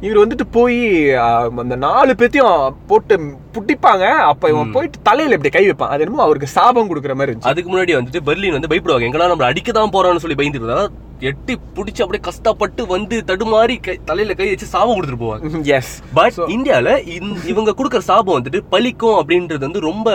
[0.00, 3.20] இவர் வந்துட்டு போய் அந்த நாலு பேத்தையும் போட்டு
[3.52, 4.08] புட்டிப்பாங்க.
[4.08, 5.90] அப்ப இவன் போயிட்டு தலையில இப்படி கை வைப்பான்.
[5.90, 7.42] அது என்னமோ அவருக்கு சாபம் கொடுக்குற மாதிரி இருந்துச்சு.
[7.42, 9.02] அதுக்கு முன்னாடி வந்துட்டு பெர்லின் வந்து பயப்படுவாங்க.
[9.02, 10.88] எங்கெல்லாம் நம்மள அடிக்க தான் போறான்னு சொல்லி பயந்துட்டு இருந்தா
[11.20, 15.64] எட்டி புடிச்சு அப்படியே கஷ்டப்பட்டு வந்து தடுமாறி கை தலையில கை வச்சு சாபம் கொடுத்துட்டு போவாங்க.
[15.64, 20.10] எஸ் பட் இந்தியால இந்த- இவங்க கொடுக்குற சாபம் வந்துட்டு பலிக்கும் அப்படின்றது வந்து ரொம்ப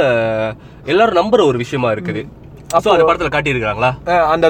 [0.85, 2.27] எல்லாரும் நம்புற ஒரு விஷயமா இருக்குது.
[2.77, 3.91] அப்போ அந்த படத்துல காட்டியிருக்காங்களா
[4.33, 4.47] அந்த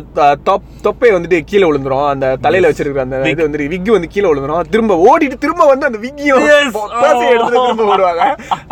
[0.48, 2.08] தொப் தொப்பை வந்துட்டு கீழே விழுந்துரும்.
[2.14, 4.72] அந்த தலையில வச்சிருக்கிற அந்த இது வந்து விக்கி வந்து கீழே விழுந்துரும்.
[4.74, 8.26] திரும்ப ஓடிட்டு திரும்ப வந்து அந்த விக்கியும் எடுத்துட்டு திரும்ப ஓடுவாங்க.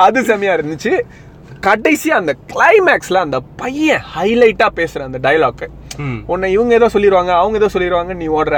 [0.08, 0.94] அது செமையா இருந்துச்சு.
[1.68, 5.64] கடைசி அந்த கிளைமேக்ஸ்ல அந்த பையன் ஹைலைட்டா பேசுற அந்த டைலாக்
[6.34, 8.58] உன்னை இவங்க ஏதோ சொல்லிடுவாங்க அவங்க ஏதோ சொல்லிடுவாங்க நீ ஓடுற.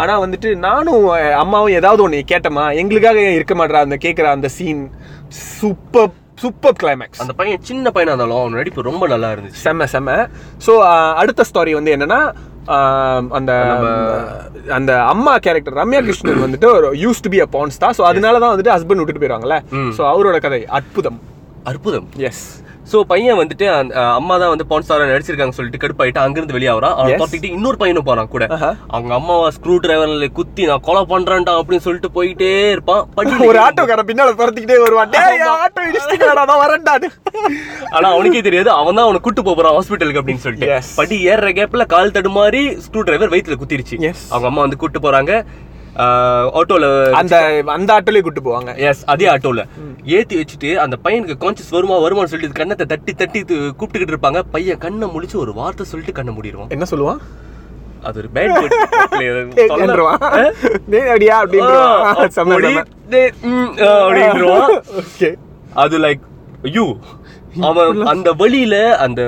[0.00, 1.04] ஆனா வந்துட்டு நானும்
[1.42, 2.64] அம்மாவும் ஏதாவது ஒண்ணு கேட்டமா?
[2.80, 4.82] எங்களுக்காக இருக்க மாட்டா அந்த கேக்குற அந்த சீன்
[5.58, 6.10] சூப்பர்
[6.42, 9.62] சூப்பர் கிளைமேக்ஸ் அந்த பையன் சின்ன பையனா இருந்தாலும் அவன் நடிப்பு ரொம்ப நல்லா இருந்துச்சு.
[9.64, 10.10] செம்ம செம்ம.
[10.66, 10.72] ஸோ
[11.22, 12.20] அடுத்த ஸ்டாரி வந்து என்னன்னா
[13.38, 13.52] அந்த
[14.78, 18.40] அந்த அம்மா கேரக்டர் ரம்யா கிருஷ்ணன் வந்துட்டு ஒரு use to be a fans தான் ஸோ அதனால
[18.42, 19.58] தான் வந்துட்டு ஹஸ்பண்ட் விட்டுட்டு போயிடுவாங்கல்ல.
[19.98, 21.18] ஸோ அவரோட கதை அற்புதம்.
[21.70, 22.08] அற்புதம்.
[22.28, 22.44] எஸ்
[22.92, 26.94] சோ பையன் வந்துட்டு அந்த அம்மா தான் வந்து பான் ஸ்டாரா நடிச்சிருக்காங்க சொல்லிட்டு கடுப்பாயிட்டு அங்கிருந்து வெளியே வரான்.
[27.00, 27.20] அவன்.
[27.20, 28.44] பார்த்துக்கிட்டு இன்னொரு பையனும் போறான் கூட.
[28.96, 33.02] அவங்க அம்மாவை ஸ்க்ரூ டிரைவர்ல குத்தி நான் கொலை பண்றேன்டா அப்படின்னு சொல்லிட்டு போயிட்டே இருப்பான்.
[33.18, 35.14] படியில ஒரு ஆட்டோக்காரன் பின்னால துரத்திக்கிட்டே வருவான்.
[35.66, 37.10] ஆட்டோ இடிச்சிட்டீங்கடா நான் வரேன்டான்னு.
[37.96, 38.70] ஆனா அவனுக்கே தெரியாது.
[38.80, 40.78] அவன் தான் அவனை கூட்டு போறான் ஹாஸ்பிட்டலுக்கு அப்படின்னு சொல்லிட்டு.
[41.00, 43.98] படி ஏறுற கேப்ல கால் தடுமாறி ஸ்க்ரூ டிரைவர் வயித்துல குத்திருச்சு.
[44.34, 45.32] அவங்க அம்மா வந்து கூட்டு போறாங்க.
[46.58, 48.76] ஆட்டோல அந்த அந்த ஆட்டோலயே கூட்டு போவாங்க.
[48.76, 49.64] எஸ் அதே ஆட்டோல
[50.04, 54.42] ஏத்தி வச்சுட்டு அந்த பையனுக்கு கான்சியஸ் வருமா வருமான்னு சொல்லிட்டு கண்ணத்தை தட்டி தட்டி கூப்பிட்டுக்கிட்டு இருப்பாங்க.
[54.50, 56.68] பையன் கண்ணை முழிச்சு ஒரு வார்த்தை சொல்லிட்டு கண்ணை மூடிடுவான்.
[56.68, 57.18] என்ன சொல்லுவான்?
[58.02, 58.48] அது ஒரு பேட்
[65.74, 66.20] அது லைக்
[66.62, 66.96] ஐயோ
[67.58, 69.22] அவன் அந்த வழியில அந்த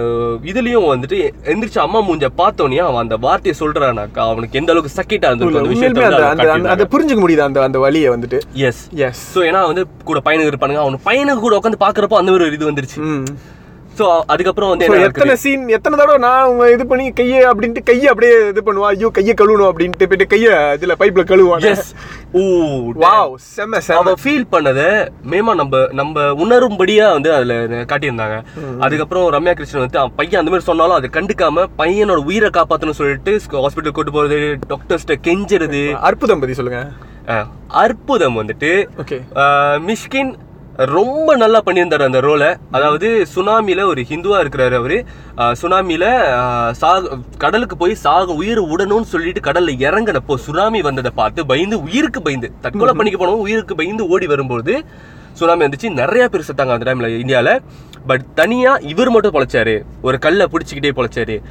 [0.51, 1.19] இதுலயும் வந்துட்டு
[1.53, 6.69] எந்திரிச்சு அம்மா மூஞ்ச பார்த்தோன்னே அவன் அந்த வார்த்தையை சொல்றானாக்கா அவனுக்கு எந்த அளவுக்கு சக்கிட்டா இருந்திருக்கும் அந்த விஷயத்த
[6.75, 8.41] அதை புரிஞ்சுக்க முடியுது அந்த அந்த வழியை வந்துட்டு?
[8.53, 10.83] எஸ் எஸ் சோ ஏன்னா வந்து கூட பையனுக்கு இருப்பானுங்க.
[10.85, 13.01] அவன் பையனுக்கு கூட உட்காந்து பாக்குறப்போ அந்த ஒரு இது வந்துருச்சு.
[13.99, 15.35] சோ அதுக்கப்புறம் வந்து எத்தனை?
[15.43, 18.89] சீன் எத்தனை தடவை நான் உங்க இது பண்ணி கையை அப்படின்ட்டு கையை அப்படியே இது பண்ணுவா?
[18.95, 21.83] ஐயோ கையை கழுவணும் அப்படின்ட்டு போயிட்டு கையை இதுல பைப்ல கழுவான் Yes.
[22.39, 22.43] ஓ
[23.03, 24.81] வாவ் செம்ம அவன் ஃபீல் பண்ணத
[25.33, 27.55] மேமா நம்ம நம்ம உணரும்படியா வந்து அதுல
[27.91, 28.37] காட்டியிருந்தாங்க.
[28.87, 33.35] அதுக்கப்புறம் ரம்யா கிருஷ்ணன் வந்து அவன் பையன் அந்த மாதிரி சொன்னாலும் அதை கண்டுக்காம பையனோட உயிரை காப்பாத்தணும்னு சொல்லிட்டு
[33.65, 34.39] ஹாஸ்பிட்டல் கூட்டு போறது
[34.73, 35.83] டாக்டர்ஸ்ட கெஞ்சுறது.
[36.09, 36.81] அற்புதம் பத்தி சொல்லுங்க.
[37.83, 38.71] அற்புதம் வந்துட்டு
[39.03, 39.19] ஓகே
[39.89, 40.33] மிஷ்கின்
[40.77, 42.57] ரொம்ப நல்லா பண்ணியிருந்தாரு அந்த ரோலை.
[42.71, 45.05] அதாவது சுனாமில ஒரு ஹிந்துவா இருக்கிறாரு அவரு.
[45.37, 52.23] ஆஹ் சாக கடலுக்கு போய் சாக உயிர் விடணும்னு சொல்லிட்டு கடல்ல இறங்கினப்போ சுனாமி வந்ததை பார்த்து பயந்து உயிருக்கு
[52.23, 54.85] பயந்து தற்கொலை பண்ணிக்க போனவங்க உயிருக்கு பயந்து ஓடி வரும்போது
[55.33, 55.93] சுனாமி வந்துச்சு.
[55.93, 57.59] நிறைய பேர் செத்தாங்க அந்த டைம்ல இந்தியால.
[58.07, 59.83] பட் தனியா இவர் மட்டும் பொழைச்சாரு.
[60.03, 61.43] ஒரு கல்லை பிடிச்சிக்கிட்டே பொழைச்சாரு.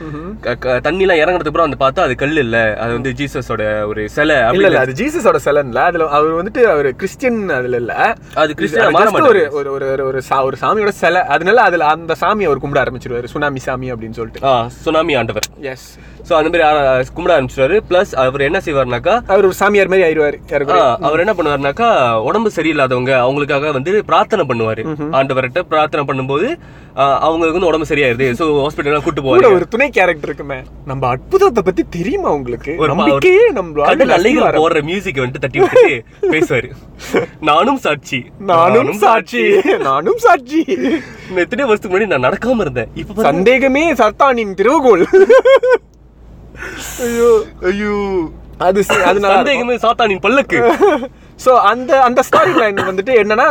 [0.43, 2.77] தண்ணிலாம் இறங்குனதுக்கு அப்புறம் வந்து பார்த்தா அது கல் இல்ல.
[2.77, 5.75] அது வந்து ஜீசஸோட ஒரு சிலை இல்ல அது ஜீசஸோட செலன்ல.
[5.75, 7.93] அதுல அவர் வந்துட்டு அவர் கிறிஸ்டியன் அதுல இல்ல.
[8.33, 8.91] அது கிறிஸ்டியனா.
[9.27, 11.21] ஒரு ஒரு ஒரு ஒரு- ஒரு சாமியோட சிலை.
[11.21, 13.25] அதனால அதுல அந்த சாமி அவர் கும்பிட ஆரம்பிச்சிருவாரு.
[13.25, 14.47] சுனாமி சாமி அப்படின்னு சொல்லிட்டு.
[14.67, 15.43] சுனாமி ஆண்டவர்.
[15.59, 15.97] எஸ்
[16.31, 20.37] ஸோ அந்த மாதிரி கும்பிட ஆரம்பிச்சிட்டாரு ப்ளஸ் அவர் என்ன செய்வார்னாக்கா அவர் ஒரு சாமியார் மாதிரி ஆயிடுவாரு
[21.07, 21.87] அவர் என்ன பண்ணுவாருனாக்கா
[22.27, 24.83] உடம்பு சரியில்லாதவங்க அவங்களுக்காக வந்து பிரார்த்தனை பண்ணுவாரு.
[25.17, 26.47] ஆண்டவர்கிட்ட பிரார்த்தனை பண்ணும்போது
[27.25, 28.25] அவங்களுக்கு வந்து உடம்பு சரியாயிருது.
[28.39, 29.57] ஸோ ஹாஸ்பிட்டல்லாம் கூட்டு கூட போவாரு.
[29.57, 30.57] ஒரு துணை கேரக்டர் இருக்குமே.
[30.91, 32.73] நம்ம அற்புதத்தை பத்தி தெரியுமா உங்களுக்கு?
[32.83, 33.85] ஒரு நம்பிக்கையே நம்ம
[34.61, 36.71] போடுற மியூசிக் வந்துட்டு தட்டி விட்டுட்டு பேசுவாரு.
[37.51, 38.19] நானும் சாட்சி.
[38.53, 39.45] நானும் சாட்சி.
[39.89, 40.61] நானும் சாட்சி.
[41.45, 42.91] எத்தனை வருஷத்துக்கு முன்னாடி நான் நடக்காம இருந்தேன்.
[43.03, 43.21] இப்ப.
[43.29, 45.05] சந்தேகமே சர்த்தானின் திருவுகோள்.
[47.01, 47.29] ஐயோ
[47.63, 47.95] ஐயோ.
[48.57, 50.59] அது அதனால சந்தேகமே சாத்தானின் பல்லக்கு.
[51.45, 53.47] சோ அந்த அந்த ஸ்டாரி லைன் வந்துட்டு என்னன்னா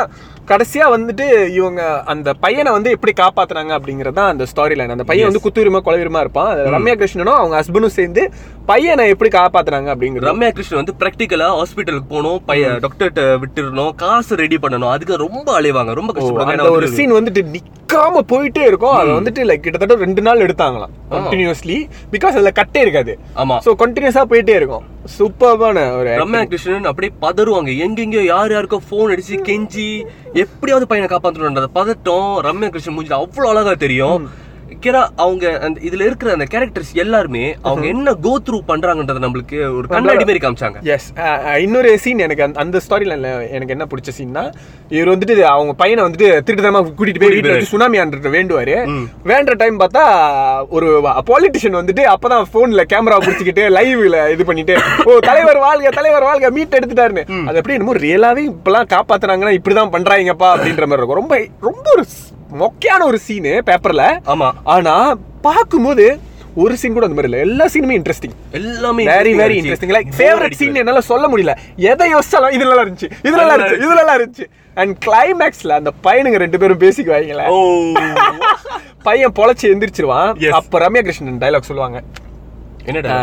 [0.50, 1.26] கடைசியா வந்துட்டு
[1.58, 6.20] இவங்க அந்த பையனை வந்து எப்படி காப்பாத்துனாங்க அப்படிங்கறது அந்த ஸ்டாரி லைன் அந்த பையன் வந்து குத்துரிமை கொலையுரிமா
[6.24, 6.50] இருப்பான்.
[6.74, 8.22] ரம்யா கிருஷ்ணனும் அவங்க ஹஸ்பண்டும் சேர்ந்து
[8.70, 10.28] பையனை எப்படி காப்பாத்துனாங்க அப்படிங்கிறது.
[10.30, 14.92] ரம்யா கிருஷ்ணன் வந்து பிராக்டிக்கலா ஹாஸ்பிட்டலுக்கு போகணும் பையன் டாக்டர்கிட்ட விட்டுறணும் காசு ரெடி பண்ணணும்.
[14.94, 16.08] அதுக்கு ரொம்ப அலைவாங்க ரொம்ப
[16.52, 18.96] ஏன்னா ஒரு சீன் வந்துட்டு நிக்காம போயிட்டே இருக்கும்.
[19.00, 20.92] அது வந்துட்டு லைக் கிட்டத்தட்ட ரெண்டு நாள் எடுத்தாங்களாம்.
[21.14, 21.78] கண்டினியூஸ்லி
[22.14, 23.18] பிகாஸ் அதுல கட்டே இருக்காது.
[23.42, 23.58] ஆமா.
[23.66, 24.84] சோ கண்டினியூஸா போயிட்டே இருக்கும்.
[25.18, 27.70] சூப்பர்பான ஒரு ரம்யா கிருஷ்ணன் அப்படியே பதறுவாங்க.
[27.84, 29.86] எங்கெங்கயோ யார் யாருக்கோ ஃபோன் அடிச்சு கெஞ்சி
[30.44, 34.28] எப்படியாவது பையனை காப்பாற்றணுன்ற பதட்டம் ரம்யா கிருஷ்ணன் மூஞ்சில அவ்வளவு அழகா தெரியும்.
[34.82, 39.88] கிரா அவங்க அந்த இதுல இருக்கிற அந்த கேரக்டர்ஸ் எல்லாருமே அவங்க என்ன கோ த்ரூ பண்றாங்கன்றத நம்மளுக்கு ஒரு
[39.88, 40.78] கண்ணாடி மாதிரி காமிச்சாங்க.
[40.84, 41.08] எஸ்
[41.58, 44.44] இன்னொரு சீன் எனக்கு அந்த- அந்த ஸ்டாரி லைன்ல எனக்கு என்ன பிடிச்ச சீன்னா
[44.88, 48.76] இவர் வந்துட்டு அவங்க பையனை வந்துட்டு திருட்டுத்தனமா கூட்டிட்டு போய் வீட்டுல வச்சு சுனாமி ஆண்டு வேண்டுவாரு.
[49.24, 50.04] வேண்ட டைம் பார்த்தா
[50.68, 50.88] ஒரு
[51.26, 56.78] பாலிட்டிஷியன் வந்துட்டு அப்பதான் போன்ல கேமரா பிடிச்சிக்கிட்டு லைவ்ல இது பண்ணிட்டு ஓ தலைவர் வாழ்க தலைவர் வாழ்க மீட்
[56.80, 57.24] எடுத்துட்டாருன்னு.
[57.46, 61.20] அது எப்படி என்னமோ ரியலாவே இப்பெல்லாம் காப்பாத்துனாங்கன்னா இப்படிதான் பண்றாங்கப்பா அப்படின்ற மாதிரி இருக்கும்.
[61.20, 62.04] ரொம்ப ரொம்ப ஒரு
[62.60, 64.46] மொக்கையான ஒரு சீனு பேப்பர்ல ஆமா.
[64.70, 64.94] ஆனா
[65.42, 66.04] பார்க்கும்போது
[66.56, 67.42] ஒரு சீன் கூட அந்த மாதிரி இல்ல.
[67.46, 69.92] எல்லா சீனுமே இன்ட்ரெஸ்டிங் எல்லாமே very very interesting.
[69.96, 71.52] Like favourite scene என்னால சொல்ல முடியல.
[71.90, 73.08] எதை யோசிச்சாலும் இது நல்லா இருந்துச்சு.
[73.22, 73.78] இது நல்லா இருந்துச்சு.
[73.80, 74.46] இது நல்லா இருந்துச்சு.
[74.76, 77.46] அண்ட் கிளைமேக்ஸ்ல அந்த பையனுங்க ரெண்டு பேரும் பேசிக்குவாங்களே
[79.02, 80.30] பையன் பொழைச்சு எந்திரிச்சிருவான்.
[80.58, 82.00] அப்ப ரம்யா கிருஷ்ணன் டைலாக் சொல்லுவாங்க.
[82.84, 83.14] என்னடா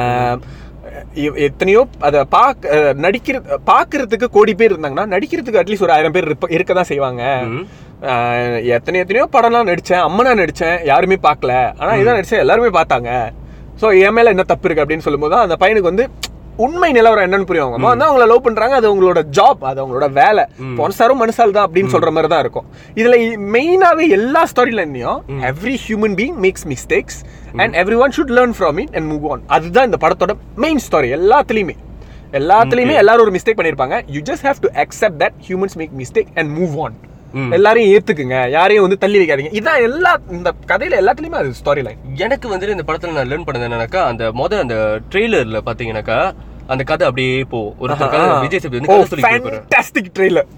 [1.45, 6.89] எத்தனையோ அத அஹ், நடிக்கிற பாக்குறதுக்கு கோடி பேர் இருந்தாங்கன்னா நடிக்கிறதுக்கு அட்லீஸ்ட் ஒரு ஆயிரம் பேர் இருக்க தான்
[6.91, 7.21] செய்வாங்க.
[8.75, 11.53] எத்தனை எத்தனையோ படம்லாம் நடிச்சேன் அம்மனா நடிச்சேன் யாருமே பார்க்கல.
[11.81, 13.11] ஆனா இதான் நடிச்சேன் எல்லாருமே பார்த்தாங்க.
[13.81, 16.05] சோ என் மேல என்ன தப்பு இருக்கு அப்படின்னு சொல்லும்போது அந்த பையனுக்கு வந்து
[16.65, 17.65] உண்மை நிலவரம் என்னன்னு புரியும்.
[17.65, 20.43] அவங்க அம்மா வந்து அவங்கள லவ் பண்றாங்க அது அவங்களோட ஜாப் அது அவங்களோட வேலை.
[20.79, 22.67] பொன்சாரும் மனுஷால் தான் அப்படின்னு சொல்ற மாதிரி தான் இருக்கும்.
[22.99, 23.17] இதுல
[23.55, 25.19] மெயினாவே எல்லா story லைன்லயும்
[25.51, 27.19] every human being makes mistakes
[27.63, 31.11] and every one should learn from it and move on அதுதான் இந்த படத்தோட மெயின் ஸ்டோரி
[31.19, 31.77] எல்லாத்துலயுமே.
[32.39, 36.51] எல்லாத்துலயுமே எல்லாரும் ஒரு மிஸ்டேக் பண்ணிருப்பாங்க you just have to accept that humans make mistake and
[36.59, 36.97] move on.
[37.57, 39.53] எல்லாரையும் ஏத்துக்குங்க யாரையும் வந்து தள்ளி வைக்காதீங்க.
[39.59, 43.67] இதான் எல்லா இந்த கதையில எல்லாத்துலயுமே அது ஸ்டோரி லைன் எனக்கு வந்துட்டு இந்த படத்துல நான் லேர்ன் பண்ணது
[43.69, 44.77] என்னன்னாக்கா அந்த மொத அந்த
[45.11, 46.19] ட்ரெய்லர்ல பாத்தீங்கன்னாக்கா
[46.73, 49.59] அந்த கதை அப்படியே போ ஒருத்தர் கதை விஜய் சேதுபதி வந்து கதை இருப்பாரு.
[49.59, 50.49] ஃபேண்டாஸ்டிக் ட்ரெய்லர்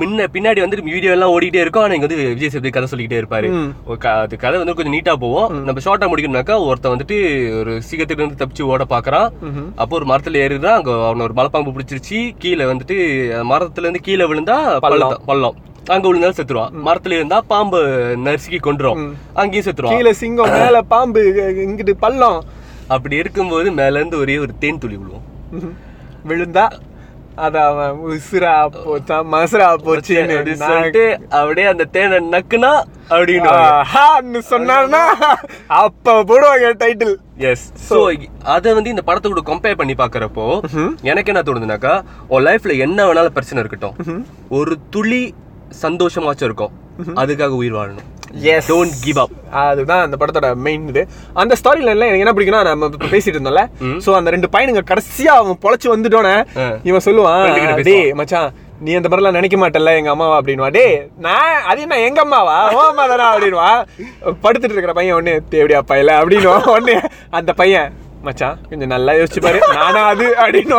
[0.00, 3.48] முன்ன பின்னாடி வந்து வீடியோ எல்லாம் ஓடிட்டே இருக்கும் ஆனா இங்க வந்து விஜய் சேதுபதி கதை சொல்லிக்கிட்டே இருப்பாரு.
[3.90, 7.16] ஒரு அது கதை வந்து கொஞ்சம் நீட்டா போவோம் நம்ம ஷார்ட்டா முடிக்கணும்னாக்கா ஒருத்தன் வந்துட்டு
[7.60, 9.28] ஒரு சீக்கிரத்துல இருந்து தப்பிச்சு ஓட பாக்குறான்.
[9.82, 12.98] அப்போ ஒரு மரத்துல ஏறிதான் அங்க அவன ஒரு மலைப்பாம்பு பிடிச்சிருச்சு கீழே வந்துட்டு
[13.52, 15.18] மரத்துல இருந்து கீழே விழுந்தா பள்ளம்.
[15.32, 15.58] பள்ளம்.
[15.90, 17.80] அங்க விழுந்தாலும் செத்துருவான் மரத்துல இருந்தா பாம்பு
[18.26, 19.00] நறுக்கி கொண்டுரும்
[19.40, 21.22] அங்கேயும் செத்துருவான் கீழே சிங்கம் மேல பாம்பு
[21.66, 22.38] இங்கிட்டு பள்ளம்.
[22.94, 25.26] அப்படி இருக்கும்போது மேல இருந்து ஒரே ஒரு தேன் துளி விழுவும்.
[26.30, 26.64] விழுந்தா
[27.44, 31.04] அத அவன் உசுரா போச்சா மசுரா அப்படி சொல்லிட்டு
[31.38, 32.72] அப்படியே அந்த தேனை நக்குனா
[33.10, 35.02] அப்படின்னு சொன்னான்னா
[35.82, 37.14] அப்ப போடுவாங்க டைட்டில்
[37.50, 37.98] எஸ் சோ
[38.54, 40.46] அத வந்து இந்த படத்தோட கம்பேர் பண்ணி பாக்குறப்போ
[41.10, 41.94] எனக்கு என்ன தோணுதுனாக்கா
[42.34, 43.96] உன் லைஃப்ல என்ன வேணாலும் பிரச்சனை இருக்கட்டும்.
[44.58, 45.22] ஒரு துளி
[45.80, 46.72] சந்தோஷமாச்சும் இருக்கும்
[47.16, 48.08] அதுக்காக உயிர் வாழணும்.
[48.50, 49.32] எஸ் டோன்ட் கிவ் அப்
[49.62, 51.02] அதுதான் அந்த படத்தோட மெயின் இது.
[51.34, 53.62] அந்த ஸ்டோரி லைன்ல எனக்கு என்ன பிடிக்கும்னா நம்ம பேசிட்டு இருந்தோம்ல.
[54.04, 56.66] சோ அந்த ரெண்டு பையனுங்க கடைசியா அவன் பொழைச்சு வந்துட்டோனே ஆ.
[56.84, 60.36] இவன் சொல்லுவான் டேய் மச்சான் நீ அந்த மாதிரிலாம் நினைக்க மாட்டல்ல எங்க அம்மாவா?
[60.38, 62.56] அப்படின்வா டேய் நான் அது என்ன எங்க அம்மாவா?
[62.70, 63.68] ஓ அம்மா தானா அப்படின்வா
[64.44, 66.16] படுத்துட்டு இருக்கிற பையன் ஒண்ணு தேவடியா பையல?
[66.20, 66.96] அப்படின்னு ஒண்ணு
[67.32, 67.90] அந்த பையன்
[68.22, 69.58] மச்சான் கொஞ்சம் நல்லா யோசிச்சு பாரு.
[69.74, 70.78] நானா அது அப்படின்னு.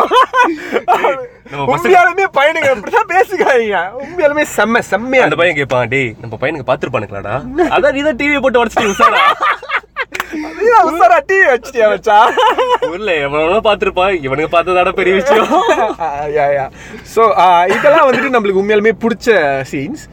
[1.72, 7.34] உண்மையாலுமே பையனுங்க இப்படிதான் பேசுகாதீங்க உண்மையாலுமே செம்ம செம்மையா அந்த பையன் கேட்பான் டேய் நம்ம பையனுக்கு பாத்துருப்பானுங்களாடா
[7.70, 9.10] அதான் நீ தான் டிவி போட்டு உடச்சிட்டு
[10.88, 12.30] உசாரா டிவி வச்சிட்டியா மச்சான்
[12.90, 13.12] ஊர்ல
[13.66, 14.14] பார்த்திருப்பான்.
[14.26, 15.48] இவனுக்கு பார்த்ததாட பெரிய விஷயம்.
[17.14, 17.22] ஸோ
[17.74, 19.38] இதெல்லாம் வந்துட்டு நம்மளுக்கு உண்மையாலுமே பிடிச்ச
[19.72, 20.04] சீன்ஸ்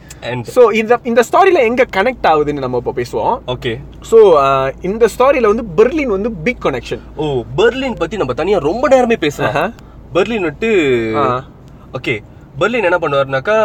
[0.54, 3.36] ஸோ இந்த இந்த ஸ்டாரியில எங்க கனெக்ட் ஆகுதுன்னு நம்ம இப்போ பேசுவோம்.
[3.54, 3.72] ஓகே
[4.10, 4.18] ஸோ
[4.90, 7.26] இந்த ஸ்டாரியில வந்து பெர்லின் வந்து பிக் கனெக்ஷன் ஓ
[7.60, 9.72] பெர்லின் பத்தி நம்ம தனியா ரொம்ப நேரமே பேசலாம்.
[10.16, 10.72] பெர்லின் வந்துட்டு.
[11.98, 12.14] ஓகே
[12.60, 13.56] பெர்லின் என்ன பண்ணுவாருனாக்கா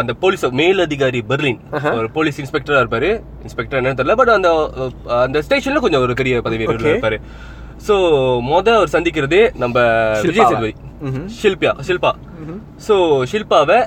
[0.00, 1.60] அந்த போலீஸ் மேல் அதிகாரி பெர்லின்
[1.98, 3.10] ஒரு போலீஸ் இன்ஸ்பெக்டரா இருப்பாரு.
[3.46, 4.48] இன்ஸ்பெக்டர் என்னன்னு தெரியல பட் அந்த
[5.24, 7.18] அந்த ஸ்டேஷன்ல கொஞ்சம் ஒரு பெரிய பதவி இருப்பாரு.
[7.86, 7.94] சோ
[8.50, 9.78] மொத அவர் சந்திக்கிறதே நம்ம
[10.26, 10.40] விஜய்.
[10.40, 10.74] சேதுபதி.
[11.40, 12.12] ஷில்பியா ஷில்பா.
[12.86, 12.94] சோ
[13.32, 13.78] ஷில்பாவை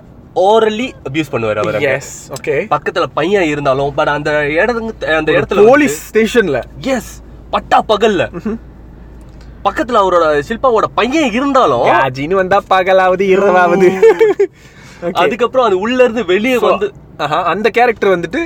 [0.48, 1.78] ஓரலி அபியூஸ் பண்ணுவாரு அவர்.
[1.94, 6.60] எஸ் ஓகே பக்கத்துல பையன் இருந்தாலும் பட் அந்த இடத்துக்கு அந்த இடத்துல போலீஸ் ஸ்டேஷன்ல.
[6.96, 7.12] எஸ்
[7.56, 8.24] பட்டா பகல்ல.
[9.68, 13.90] பக்கத்துல அவரோட ஷில்பாவோட பையன் இருந்தாலும் காஜின்னு வந்தா பகலாவது இரவாவது.
[15.22, 16.88] அதுக்கப்புறம் அது உள்ள இருந்து வெளியே வந்து
[17.52, 18.40] அந்த கேரக்டர் வந்துட்டு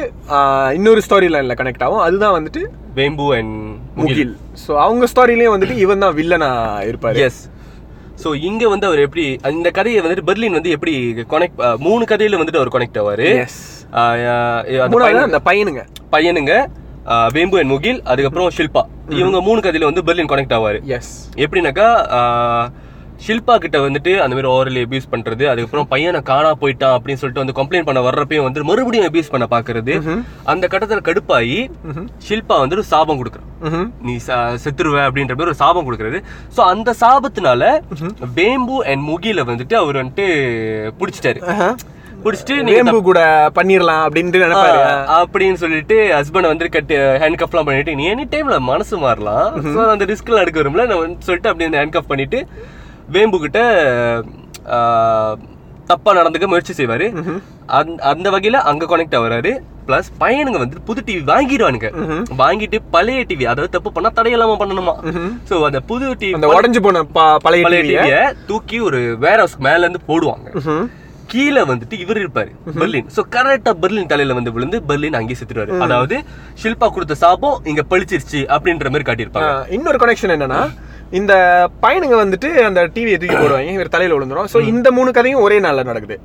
[0.78, 2.04] இன்னொரு ஸ்டோரி லைன்ல கனெக்ட் ஆகும்.
[2.06, 2.62] அதுதான் வந்துட்டு
[2.98, 3.56] வேம்பு அண்ட்
[4.00, 4.34] முகில்.
[4.64, 6.50] ஸோ அவங்க ஸ்டோரியிலயும் வந்துட்டு இவன் தான் வில்லனா
[6.90, 7.20] இருப்பாரு.
[7.28, 7.42] எஸ்
[8.24, 9.24] ஸோ இங்க வந்து அவர் எப்படி
[9.58, 10.94] இந்த கதையை வந்துட்டு பெர்லின் வந்து எப்படி
[11.34, 13.30] கனெக்ட் மூணு கதையில வந்துட்டு அவர் கனெக்ட் ஆவாரு.
[15.28, 15.84] அந்த பையனுங்க.
[16.16, 16.56] பையனுங்க.
[17.36, 18.84] வேம்பு அண்ட் முகில் அதுக்கப்புறம் ஷில்பா.
[19.20, 20.80] இவங்க மூணு கதையில வந்து பெர்லின் கனெக்ட் ஆவாரு.
[20.98, 21.90] எஸ் எப்படின்னாக்கா
[23.26, 27.56] ஷில்பா கிட்ட வந்துட்டு அந்த மாதிரி ஓரலி அபியூஸ் பண்றது அதுக்கப்புறம் பையனை காணா போயிட்டான் அப்படின்னு சொல்லிட்டு வந்து
[27.60, 29.94] கம்ப்ளைண்ட் பண்ண வர்றப்பயும் வந்து மறுபடியும் அபியூஸ் பண்ண பாக்குறது
[30.52, 31.60] அந்த கட்டத்துல கடுப்பாயி
[32.28, 33.90] ஷில்பா வந்து ஒரு சாபம் கொடுக்குறான்.
[34.08, 34.16] நீ
[34.64, 36.22] செத்துருவ அப்படின்ற மாதிரி ஒரு சாபம் கொடுக்குறாரு
[36.58, 37.72] சோ அந்த சாபத்தினால
[38.40, 40.28] வேம்பு அண்ட் முகில வந்துட்டு அவர் வந்துட்டு
[41.02, 41.42] பிடிச்சிட்டாரு.
[42.26, 43.22] பிடிச்சிட்டு வேம்பு கூட
[43.58, 44.82] பண்ணிரலாம் அப்படின்ட்டு நினைப்பாரு.
[45.20, 49.48] அப்படின்னு சொல்லிட்டு ஹஸ்பண்ட் வந்து கட்டு ஹேண்ட் கப்லாம் பண்ணிட்டு நீ எனி டைம்ல மனசு மாறலாம்.
[49.74, 52.42] ஸோ அந்த ரிஸ்க்லாம் எடுக்க வரும்ல நான் சொல்லிட்டு அப்படியே ஹேண்ட் கப் பண்ணிட்டு
[53.16, 53.60] வேம்பு கிட்ட
[55.90, 57.08] தப்பா நடந்துக்க முயற்சி செய்வாரு.
[58.12, 59.52] அந்த வகையில அங்க கனெக்ட் ஆகுறாரு
[59.88, 61.88] பிளஸ் பையனுங்க வந்து புது டிவி வாங்கிடுவானுங்க.
[62.42, 64.94] வாங்கிட்டு பழைய டிவி அதாவது தப்பு பண்ணா தடையில்லாம பண்ணணுமா?
[65.50, 67.04] சோ அந்த புது டிவி உடைஞ்சு போன
[67.46, 68.18] பழைய டிவிய
[68.50, 70.50] தூக்கி ஒரு வேர் ஹவுஸ் மேல இருந்து போடுவாங்க
[71.34, 72.52] கீழே வந்துட்டு இவர் இருப்பாரு.
[72.80, 73.10] பெர்லின்.
[73.16, 75.82] சோ கரெக்டா பெர்லின் தலையில வந்து விழுந்து பெர்லின் அங்கேயே செத்துருவாரு.
[75.86, 76.18] அதாவது
[76.64, 79.54] ஷில்பா கொடுத்த சாபம் இங்க பழிச்சிருச்சு அப்படின்ற மாதிரி காட்டியிருப்பாங்க.
[79.78, 80.62] இன்னொரு கனெக்ஷன் என்னன்னா
[81.20, 81.34] இந்த
[81.84, 83.72] பையனுங்க வந்துட்டு அந்த டிவியை தூக்கி போடுவாங்க.
[83.78, 84.52] இவர் தலையில விழுந்துரும்.
[84.54, 86.18] சோ இந்த மூணு கதையும் ஒரே நாள்ல நடக்குது.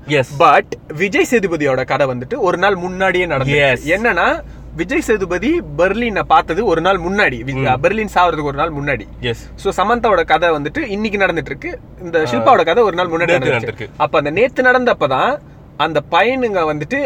[0.45, 3.59] பட் விஜய் சேதுபதியோட கதை வந்துட்டு ஒரு நாள் முன்னாடியே நடந்தது.
[3.65, 3.83] Yes.
[3.97, 4.29] என்னன்னா
[4.77, 7.39] விஜய் சேதுபதி பெர்லினை பார்த்தது ஒரு நாள் முன்னாடி.
[7.85, 9.05] பெர்லின் சாவறதுக்கு ஒரு நாள் முன்னாடி.
[9.21, 11.71] எஸ் சோ சமந்தாவோட கதை வந்துட்டு இன்னைக்கு நடந்துட்டு இருக்கு
[12.03, 13.89] இந்த ஷில்பாவோட கதை ஒரு நாள் முன்னாடி நடந்துருக்கு.
[13.97, 15.33] அப்ப அந்த நேத்து நடந்தப்பதான்
[15.77, 16.99] அந்த பையனுங்க வந்துட்டு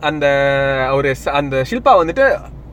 [0.00, 0.26] அந்த
[0.92, 2.26] ஒரு அந்த ஷில்பா வந்துட்டு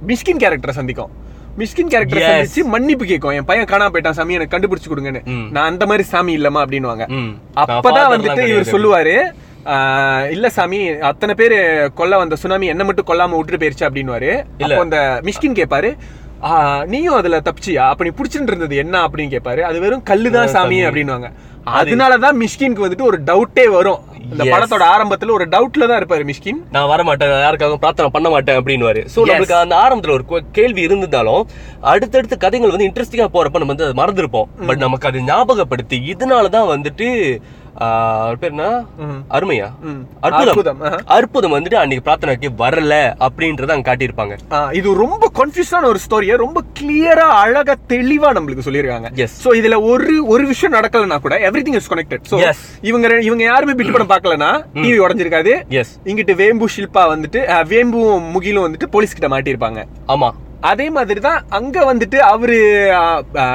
[0.08, 1.14] மிஸ்கின் கேரக்டரை சந்திக்கும்.
[1.58, 2.22] மிஸ்கின் கேரக்டரை.
[2.30, 3.32] சந்திச்சு மன்னிப்பு கேட்கும்.
[3.32, 5.22] என் பையன் காணாம போயிட்டான் சாமி எனக்கு கண்டுபிடிச்சு கொடுங்கன்னு.
[5.52, 7.06] நான் அந்த மாதிரி சாமி இல்லமா அப்படின்னுவாங்க.
[7.20, 7.32] ம்.
[7.64, 9.16] அப்பதான் வந்துட்டு இவர் சொல்லுவாரு
[10.32, 11.58] இல்ல சாமி அத்தனை பேரு
[11.96, 14.44] கொல்ல வந்த சுனாமி என்ன மட்டும் கொல்லாம விட்டுட்டு போயிருச்சு அப்படின்னுவாரு.
[14.64, 15.98] அப்போ அந்த மிஷ்கின் கேட்பாரு
[16.42, 17.76] "ஆஹ், நீயும் அதுல தப்பிச்சியா?
[17.76, 19.08] அப்ப நீ புடிச்சுட்டு இருந்தது என்ன?
[19.08, 21.30] அப்படின்னு கேட்பாரு அது வெறும் கல்லுதான் சாமி அப்படின்னுவாங்க.
[21.76, 24.00] அதனாலதான் மிஷ்கின்க்கு வந்துட்டு ஒரு டவுட்டே வரும்.
[24.32, 24.44] இந்த.
[24.44, 26.60] படத்தோட ஆரம்பத்துல ஒரு டவுட்ல தான் இருப்பாரு மிஷ்கின்.
[26.72, 31.44] நான் வர மாட்டேன் யாருக்காகவும் பிரார்த்தனை பண்ண மாட்டேன் அப்படின்னு சோ நம்மளுக்கு அந்த ஆரம்பத்துல ஒரு கேள்வி இருந்திருந்தாலும்
[31.82, 34.66] அடுத்தடுத்த கதைகள் வந்து இன்ட்ரெஸ்டிங்கா போறப்ப நம்ம வந்து அதை மறந்துருப்போம்.
[34.66, 37.08] பட் நமக்கு அது ஞாபகப்படுத்தி இதனாலதான் வந்துட்டு
[37.76, 38.66] ஆஹ், அவர் பேர் என்ன
[39.04, 39.18] ம்.
[39.32, 39.66] அருமையா.
[40.28, 40.82] அற்புதம்
[41.16, 42.94] அற்புதம், வந்துட்டு அன்னைக்கு பிரார்த்தனைக்கு வரல
[43.26, 44.36] அப்படின்றத அங்க காட்டியிருப்பாங்க.
[44.74, 49.10] இது ரொம்ப கன்ஃபியூஸான ஒரு ஸ்டோரியை ரொம்ப கிளியரா அழகா தெளிவா நம்மளுக்கு சொல்லியிருக்காங்க.
[49.16, 49.34] Yes.
[49.44, 52.62] சோ இதுல ஒரு ஒரு விஷயம் நடக்கலனா கூட everything is connected so Yes.
[52.84, 55.54] இவங்க இவங்க யாருமே பிட் படம் பார்க்கலனா டிவி உடைஞ்சிருக்காது.
[55.76, 59.80] எஸ் இங்கிட்டு வேம்பு ஷில்பா வந்துட்டு அஹ், வேம்பும் முகிலும் வந்துட்டு போலீஸ் கிட்ட மாட்டியிருப்பாங்க.
[60.10, 60.32] ஆமா.
[60.66, 62.58] அதே மாதிரி தான் அங்க வந்துட்டு அவரு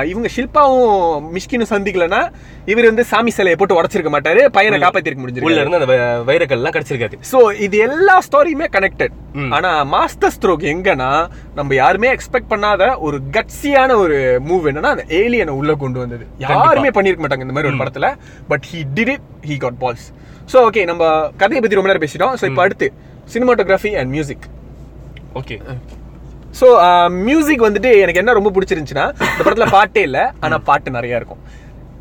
[0.09, 0.90] இவங்க ஷில்பாவும்
[1.35, 2.20] மிஷ்கினும் சந்திக்கலனா
[2.66, 6.75] இவர் வந்து சாமி சிலையை போட்டு உடைச்சிருக்க மாட்டாரு பையனை காப்பாத்திருக்க முடிஞ்சிருக்கு இருந்து அந்த வ- வைரக்கல் எல்லாம்
[6.75, 7.16] கிடைச்சிருக்காது.
[7.31, 9.14] சோ இது எல்லா ஸ்டோரியுமே கனெக்டட்.
[9.51, 11.11] ஆனா மாஸ்டர் ஸ்ட்ரோக் எங்கன்னா
[11.55, 14.16] நம்ம யாருமே எக்ஸ்பெக்ட் பண்ணாத ஒரு கட்சியான ஒரு
[14.49, 16.25] மூவ் என்னன்னா அந்த ஏலியனை உள்ள கொண்டு வந்தது.
[16.46, 18.09] யாருமே பண்ணிருக்க மாட்டாங்க இந்த மாதிரி ஒரு படத்துல
[18.49, 20.07] but he did it he got balls
[20.49, 21.03] so okay நம்ம
[21.37, 22.35] கதையை பத்தி ரொம்ப நேரம் பேசிட்டோம்.
[22.37, 22.88] சோ இப்போ அடுத்து
[23.35, 24.46] cinematography and music
[25.35, 25.57] okay
[26.59, 26.67] so
[27.27, 31.43] music uh, வந்துட்டு எனக்கு என்ன ரொம்ப பிடிச்சிருந்துச்சுன்னா இந்த படத்துல பாட்டே இல்லை ஆனா பாட்டு நிறையா இருக்கும்.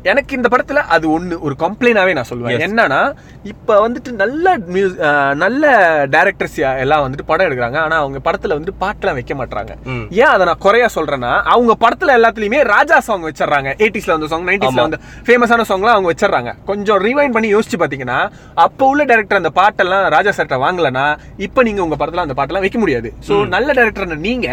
[0.04, 3.00] எனக்கு இந்த படத்துல அது ஒண்ணு ஒரு கம்ப்ளைண்டாவே நான் சொல்லுவேன் என்னன்னா
[3.44, 5.64] இப்ப வந்துட்டு நல்ல மியூ- அஹ், நல்ல
[6.10, 7.78] டைரக்டர்ஸ் எல்லாம் வந்துட்டு படம் எடுக்கிறாங்க.
[7.80, 9.72] ஆனா அவங்க படத்துல வந்து பாட்டுலாம் வைக்க மாட்டாங்க.
[10.18, 14.86] ஏன் அதை நான் குறையா சொல்றேன்னா அவங்க படத்துல எல்லாத்துலயுமே ராஜா சாங் வச்சிடுறாங்க எயிட்டிஸ்ல வந்த சாங் நைன்டிஸ்ல
[14.86, 18.20] வந்து ஃபேமஸான சாங்லாம் அவங்க வச்சிடுறாங்க கொஞ்சம் ரிவைண்ட் பண்ணி யோசிச்சு பாத்தீங்கன்னா
[18.64, 21.06] அப்போ உள்ள டைரக்டர் அந்த பாட்டெல்லாம் ராஜா சார்ட்ட வாங்கலனா
[21.44, 23.10] இப்போ நீங்க உங்க படத்துல அந்த பாட்டெல்லாம் வைக்க முடியாது.
[23.26, 24.48] சோ நல்ல டைரக்டர் நீங்க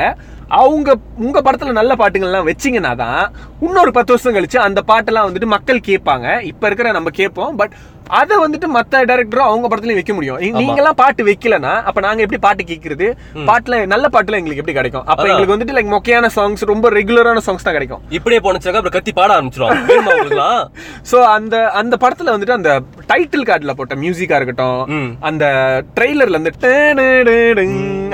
[0.58, 3.18] அவங்க உங்க படத்துல நல்ல பாட்டுங்கள்லாம் வச்சீங்கன்னா தான்
[3.62, 6.42] இன்னொரு பத்து வருஷம் கழிச்சு அந்த பாட்டெல்லாம் வந்துட்டு மக்கள் கேட்பாங்க.
[6.42, 7.56] இப்ப இருக்கிற நம்ம கேட்போம்.
[7.56, 7.72] பட்
[8.08, 10.40] அதை வந்துட்டு மத்த டைரக்டரும் அவங்க படத்துலயும் வைக்க முடியும்.
[10.40, 13.18] நீ- நீங்கெல்லாம் பாட்டு வைக்கலனா அப்ப நாங்க எப்படி பாட்டு கேட்கறது?
[13.34, 15.06] பாட்டுல நல்ல பாட்டுல எங்களுக்கு எப்படி கிடைக்கும்?
[15.06, 18.02] அப்ப எங்களுக்கு வந்துட்டு லைக் மொக்கையான சாங்ஸ் ரொம்ப ரெகுலரான சாங்ஸ் தான் கிடைக்கும்.
[18.10, 20.68] இப்படியே போனச்சாக்க அப்புறம் கத்தி பாட உங்களுக்குலாம்?
[21.12, 25.18] சோ அந்த அந்த படத்துல வந்துட்டு அந்த டைட்டில் கார்டுல போட்ட மியூசிக்கா இருக்கட்டும்.
[25.20, 25.46] அந்த
[25.96, 26.52] ட்ரெய்லர்ல அந்த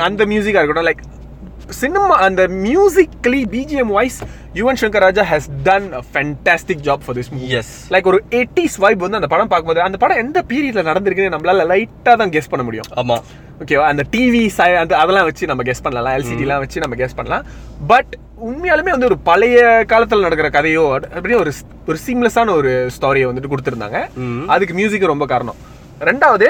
[0.01, 1.22] அந்த மியூசிக்கா இருக்கட்டும் லைக்
[1.69, 4.19] சினிமா அந்த musically BGM wise
[4.53, 8.99] Yuvan Shankar Raja has done fantastic job for this movie yes like ஒரு எயிட்டிஸ் வைப்
[8.99, 12.89] வந்து அந்த படம் பார்க்கும்போது அந்த படம் எந்த பீரியட்ல நடந்திருக்குன்னு நம்மளால லைட்டா தான் கெஸ் பண்ண முடியும்.
[12.95, 13.17] ஆமா.
[13.59, 16.17] ஓகேவா அந்த டிவி அந்த அதெல்லாம் வச்சு நம்ம கெஸ் பண்ணலாம்.
[16.17, 17.45] எல்சிடிலாம் வச்சு நம்ம கெஸ் பண்ணலாம்.
[17.87, 21.53] பட் உண்மையாலுமே வந்து ஒரு பழைய காலத்துல நடக்கிற கதையோ அப்படியே ஒரு
[21.87, 23.99] ஒரு சீம்லெஸ்ஸான ஒரு ஸ்டோரியை வந்துட்டு கொடுத்துருந்தாங்க.
[24.47, 25.71] அதுக்கு மியூசிக் ரொம்ப காரணம்.
[26.09, 26.47] ரெண்டாவது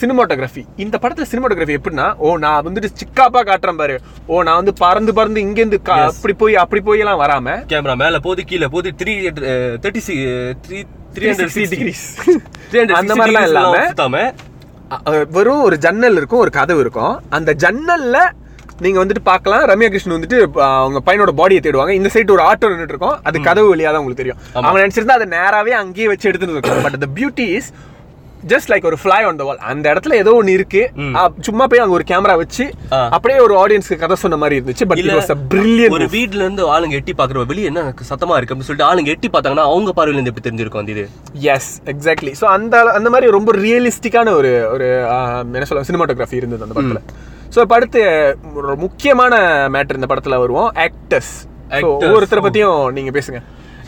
[0.00, 0.62] சினிமாட்டோகிராஃபி.
[0.84, 3.96] இந்த படத்துல சினிமாட்டோகிராஃபி எப்படின்னா ஓ நான் வந்துட்டு சிக்காப்பா காட்டுறேன் பாரு.
[4.32, 8.44] ஓ நான் வந்து பறந்து பறந்து இங்கேருந்து அப்படி போய் அப்படி போய் எல்லாம் வராம கேமரா மேல போது
[8.50, 9.14] கீழே போது three
[9.84, 10.16] thirty C
[10.66, 10.78] three
[11.14, 12.02] three hundred 360 degrees.
[12.70, 14.18] Three அந்த மாதிரிலாம் இல்லாம
[15.34, 17.14] வெறும் ஒரு ஜன்னல் இருக்கும் ஒரு கதவு இருக்கும்.
[17.36, 18.18] அந்த ஜன்னல்ல
[18.84, 19.62] நீங்க வந்துட்டு பார்க்கலாம்.
[19.70, 20.38] ரம்யா கிருஷ்ணன் வந்துட்டு
[20.80, 21.94] அவங்க பையனோட பாடியை தேடுவாங்க.
[21.98, 23.16] இந்த சைடு ஒரு ஆட்டோ நின்னுட்டு இருக்கும்.
[23.28, 24.40] அது கதவு வழியா தான் உங்களுக்கு தெரியும்.
[24.56, 27.70] அவங்க நினைச்சிருந்தா அதை நேராவே அங்கேயே வச்சு எடுத்துட்டு இருக்கும் but the beauty is
[28.52, 30.82] just like ஒரு ஃபிளை ஆன் த வால் அந்த இடத்துல ஏதோ ஒன்று இருக்கு.
[31.48, 32.64] சும்மா போய் அங்க ஒரு கேமரா வச்சு.
[33.16, 36.64] அப்படியே ஒரு ஆடியன்ஸ்க்கு கதை சொன்ன மாதிரி இருந்துச்சு but it was a brilliant ஒரு வீட்ல இருந்து
[36.74, 40.32] ஆளுங்க எட்டி பாக்குற வெளிய என்ன சத்தமா இருக்கு அப்படின்னு சொல்லிட்டு ஆளுங்க எட்டி பார்த்தாங்கன்னா அவங்க பார்வையில இருந்து
[40.32, 41.04] எப்படி தெரிஞ்சிருக்கும் அந்த இது?
[41.56, 44.88] எஸ் எக்ஸாக்ட்லி ஸோ அந்த அந்த மாதிரி ரொம்ப ரியலிஸ்டிக்கான ஒரு ஒரு
[45.56, 47.02] என்ன சொல்ல சினிமாட்டோகிராஃபி இருந்தது அந்த படத்துல.
[47.54, 48.00] ஸோ இப்போ அடுத்து
[48.58, 49.34] ஒரு முக்கியமான
[49.76, 51.34] மேட்டர் இந்த படத்துல வருவோம் ஆக்டர்ஸ்.
[51.88, 53.40] ஒவ்வொருத்தரை பத்தியும் நீங்க பேசுங்க.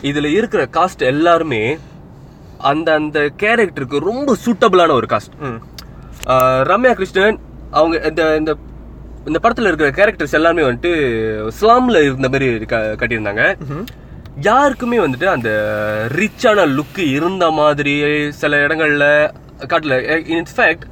[0.09, 1.61] இதுல இருக்கிற காஸ்ட் எல்லாருமே
[2.63, 5.33] அந்த அந்த கேரக்டருக்கு ரொம்ப சூட்டபிளான ஒரு காஸ்ட்
[6.63, 7.39] ரம்யா கிருஷ்ணன்
[7.71, 8.51] அவங்க இந்த இந்த
[9.25, 10.91] இந்த படத்துல இருக்கிற கேரக்டர்ஸ் எல்லாமே வந்துட்டு
[11.59, 13.43] ஸ்லாம்ல இருந்த மாதிரி க- கட்டியிருந்தாங்க.
[14.41, 15.49] யாருக்குமே வந்துட்டு அந்த
[16.15, 17.93] ரிச்சான லுக் இருந்த மாதிரி
[18.31, 19.05] சில இடங்கள்ல
[19.63, 19.97] காட்டல.
[20.35, 20.85] இன்ஃபேக்ட்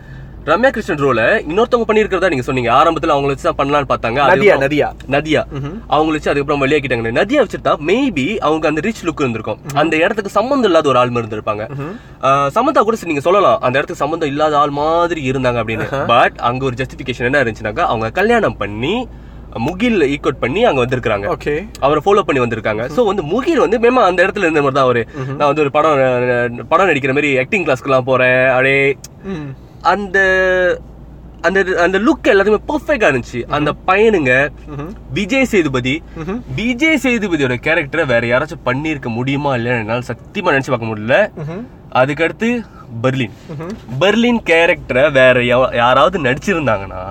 [0.50, 2.70] ரம்யா கிருஷ்ணன் ரோல இன்னொருத்தவங்க பண்ணியிருக்கிறதா நீங்க சொன்னீங்க.
[2.78, 4.20] ஆரம்பத்துல அவங்கள வச்சு பண்ணலாம்னு பார்த்தாங்க.
[4.32, 4.88] நதியா நதியா.
[5.16, 5.42] நதியா.
[5.96, 9.60] அவங்கள வச்சு அதுக்கப்புறம் வெளியாக்கிட்டாங்க நதியா வச்சிருந்தா மேபி அவங்க அந்த ரிச் லுக் இருந்திருக்கும்.
[9.82, 11.66] அந்த இடத்துக்கு சம்மந்தம் இல்லாத ஒரு ஆள் இருந்திருப்பாங்க.
[12.58, 13.60] சமந்தா கூட நீங்க சொல்லலாம்.
[13.68, 15.88] அந்த இடத்துக்கு சம்மந்தம் இல்லாத ஆள் மாதிரி இருந்தாங்க அப்படின்னு.
[16.14, 18.96] பட் அங்க ஒரு ஜஸ்டிபிகேஷன் என்ன இருந்துச்சுனாக்கா அவங்க கல்யாணம் பண்ணி
[19.68, 22.84] முகில் ஈக்குவட் பண்ணி அங்க வந்திருக்காங்க ஓகே அவரை ஃபாலோ பண்ணி வந்திருக்காங்க.
[22.96, 25.02] சோ வந்து முகில் வந்து மேமா அந்த இடத்துல இருந்த மாதிரி தான் அவரு.
[25.40, 28.42] நான் வந்து ஒரு படம் படம் நடிக்கிற மாதிரி ஆக்டிங் கிளாஸ்க்குலாம் போறேன்.
[28.54, 28.80] அப்படியே
[29.82, 30.20] அந்த
[31.48, 33.40] அந்த அந்த லுக் எல்லாத்தையுமே பெர்ஃபெக்டா இருந்துச்சு.
[33.58, 34.32] அந்த பையனுங்க
[35.14, 35.94] விஜய் சேதுபதி.
[36.56, 41.18] விஜய் சேதுபதியோட கேரக்டரை வேற யாராச்சும் பண்ணியிருக்க முடியுமா இல்லையா என்னால சத்தியமா நினைச்சு பார்க்க முடியல.
[42.02, 42.50] அதுக்கடுத்து
[43.04, 43.34] பெர்லின்.
[44.02, 45.44] பெர்லின் கேரக்டரை வேற
[45.84, 47.02] யாராவது நடிச்சிருந்தாங்கன்னா.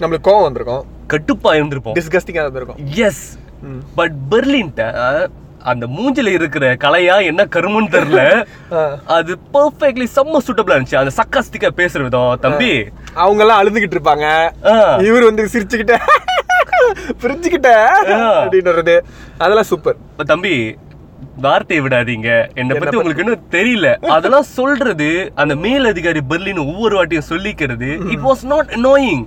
[0.00, 0.86] நம்மளுக்கு கோவம் வந்திருக்கும்.
[1.06, 1.98] கட்டுப்பா இருந்திருப்போம்.
[1.98, 2.80] டிஸ்கஸ்டிங்காக இருந்திருக்கும்.
[3.06, 3.26] எஸ்
[3.94, 4.82] பட் பெர்லின்ட்ட
[5.70, 8.22] அந்த மூஞ்சில இருக்கிற கலையா என்ன கருமுன்னு தெரியல.
[9.16, 11.00] அது பெர்ஃபெக்ட்லி செம்ம சூட்டபிளா இருந்துச்சு.
[11.02, 12.72] அந்த சக்காஸ்டிக்கா பேசுற விதம் தம்பி.
[13.24, 14.26] அவங்க எல்லாம் அழுதுகிட்டு இருப்பாங்க.
[15.08, 15.96] இவர் வந்து சிரிச்சுக்கிட்ட
[17.22, 17.70] பிரிஞ்சுக்கிட்ட
[18.40, 18.98] அப்படின்னு வர்றது
[19.44, 19.98] அதெல்லாம் சூப்பர்
[20.32, 20.54] தம்பி
[21.44, 22.30] வார்த்தையை விடாதீங்க.
[22.60, 23.88] என்னை பத்தி உங்களுக்கு இன்னும் தெரியல.
[24.16, 25.08] அதெல்லாம் சொல்றது
[25.42, 29.20] அந்த மேல் அதிகாரி பெர்லின் ஒவ்வொரு வாட்டியும் சொல்லிக்கிறது it was not annoying.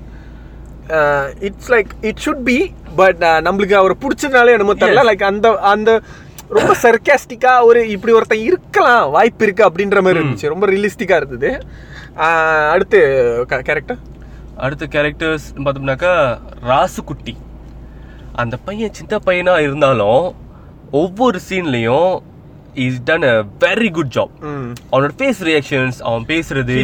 [1.47, 2.58] It's like it should be
[2.95, 5.04] but நம்மளுக்கு அவரை பிடிச்சதுனால என்னமோ தெரியல.
[5.10, 5.89] லைக் அந்த அந்த
[6.52, 10.48] ரொம்ப சர்க்காஸ்டிக்கா ஒரு இப்படி ஒருத்தன் இருக்கலாம் வாய்ப்பு இருக்கு அப்படின்ற மாதிரி இருந்துச்சு.
[10.48, 11.50] ரொம்ப ரியலிஸ்டிக்கா இருந்தது.
[12.70, 13.00] அடுத்து
[13.48, 13.98] கேரக்டர்
[14.58, 16.38] அடுத்த கேரக்டர்ஸ் பார்த்தோம்னாக்கா
[16.68, 17.34] ராசுகுட்டி.
[18.34, 20.36] அந்த பையன் சின்ன பையனா இருந்தாலும்
[20.92, 22.20] ஒவ்வொரு சீன்லயும்
[22.74, 24.30] is done a very good job
[24.92, 26.76] அவனோட ஃபேஸ் ரியாக்ஷன்ஸ் அவன் பேசுறது.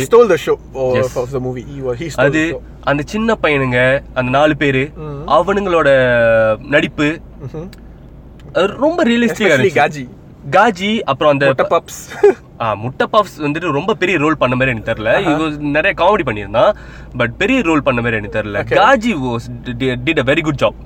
[1.32, 1.66] The movie.
[1.72, 4.92] He, was- he stole அது அந்த சின்ன பையனுங்க அந்த நாலு பேரு
[5.28, 5.90] அவனுங்களோட
[6.68, 7.20] நடிப்பு
[8.84, 9.80] ரொம்ப ரியலிஸ்டிக்கா Especially இருந்துச்சு.
[9.82, 10.04] காஜி
[10.56, 12.02] காஜி அப்புறம் அந்த முட்டை பப்ஸ்
[12.84, 15.12] முட்டை பப்ஸ் வந்துட்டு ரொம்ப பெரிய ரோல் பண்ண மாதிரி எனக்கு தெரியல.
[15.32, 16.72] இது நிறைய காமெடி பண்ணியிருந்தான்
[17.20, 18.62] பட் பெரிய ரோல் பண்ண மாதிரி எனக்கு தெரியல.
[18.80, 19.12] Gaji
[20.06, 20.80] did a very good job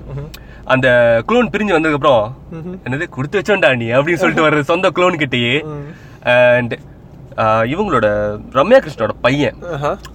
[0.74, 0.88] அந்த
[1.28, 2.24] க்ளோன் பிரிஞ்சு வந்ததுக்கு அப்புறம்
[2.86, 5.54] என்னது கொடுத்து வச்சோண்டா நீ அப்படின்னு சொல்லிட்டு வர்ற சொந்த க்ளோன் கிட்டயே.
[6.34, 6.74] அண்ட்
[7.72, 8.06] இவங்களோட
[8.56, 9.58] ரம்யா கிருஷ்ணோட பையன்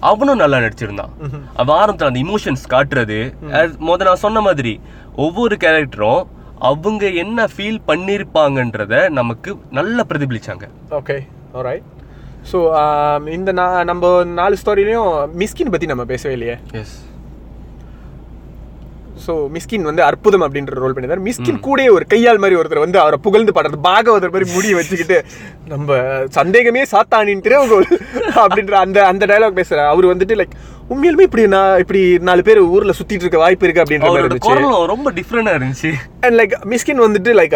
[0.10, 1.14] அவனும் நல்லா நடிச்சிருந்தான்.
[1.62, 3.20] அவன் ஆரம்பத்துல அந்த இமோஷன்ஸ் காட்டுறது
[3.88, 4.74] முத நான் சொன்ன மாதிரி
[5.26, 6.24] ஒவ்வொரு கேரக்டரும்
[6.70, 10.66] அவங்க என்ன ஃபீல் பண்ணிருப்பாங்கன்றத நமக்கு நல்லா பிரதிபலிச்சாங்க.
[11.00, 11.18] Okay
[11.58, 11.84] alright.
[12.52, 12.58] ஸோ
[13.36, 13.52] இந்த
[13.90, 16.56] நம்ம நாலு ஸ்டோரிலையும் மிஸ்கின் பத்தி நம்ம பேசவே இல்லையே.
[16.82, 16.96] எஸ்
[19.26, 21.24] ஸோ மிஸ்கின் வந்து அற்புதம் அப்படின்ற ரோல் பண்ணியிருந்தார்.
[21.28, 25.18] மிஸ்கின் கூடயே ஒரு கையால் மாதிரி ஒருத்தர் வந்து அவரை புகழ்ந்து பாடுறது பாகவதர் மாதிரி முடிய வச்சுக்கிட்டு
[25.74, 25.98] நம்ம
[26.38, 27.90] சந்தேகமே சாத்தானின் திரைவுகோல்
[28.44, 30.56] அப்படின்ற அந்த அந்த டயலாக் பேசுற அவர் வந்துட்டு லைக்
[30.94, 34.88] உண்மையிலுமே இப்படி நான் இப்படி நாலு பேர் ஊர்ல சுத்திட்டு இருக்க வாய்ப்பு இருக்கு அப்படின்ற மாதிரி இருந்துச்சு.
[34.94, 35.90] ரொம்ப டிஃப்ரெண்டா இருந்துச்சு.
[36.24, 37.56] அண்ட் லைக் மிஸ்கின் வந்துட்டு லைக்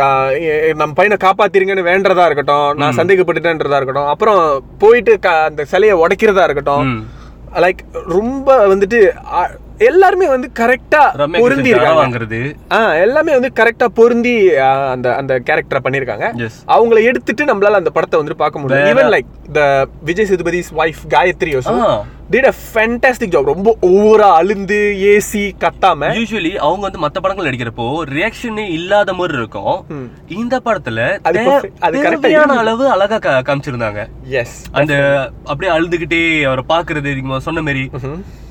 [0.82, 4.42] நம்ம பையனை காப்பாத்திருங்கன்னு வேண்டதா இருக்கட்டும் நான் சந்தேகப்பட்டுட்டேன்றதா இருக்கட்டும் அப்புறம்
[4.84, 5.14] போயிட்டு
[5.48, 6.94] அந்த சிலையை உடைக்கிறதா இருக்கட்டும்.
[7.66, 7.82] லைக்
[8.18, 9.00] ரொம்ப வந்துட்டு
[9.90, 11.02] எல்லாருமே வந்து கரெக்டா
[11.44, 12.40] பொருந்தி வாங்குறது.
[13.06, 14.34] எல்லாமே வந்து கரெக்டா பொருந்தி
[14.94, 16.28] அந்த அந்த கேரக்டரை பண்ணிருக்காங்க
[16.76, 18.90] அவங்கள எடுத்துட்டு நம்மளால அந்த படத்தை வந்துட்டு பார்க்க முடியும்.
[18.92, 19.62] Even like the
[20.10, 21.54] Vijay Sethupathi's wife Gayathri
[22.34, 24.80] did a fantastic job ரொம்ப ஓவரா அழுந்து
[25.14, 27.86] ஏசி கத்தாம யூஸ்வலி அவங்க வந்து மத்த படங்கள் நடிக்கிறப்போ
[28.18, 29.78] ரியாக்ஷனே இல்லாத மாதிரி இருக்கும்.
[30.42, 31.40] இந்த படத்துல அது
[32.10, 32.36] இருக்கு.
[32.64, 33.18] அளவு அழகா
[33.50, 34.04] காமிச்சிருந்தாங்க.
[34.42, 34.94] எஸ் அந்த
[35.50, 37.18] அப்படியே அழுதுகிட்டே அவரை பாக்குறது
[37.48, 37.84] சொன்ன மாதிரி.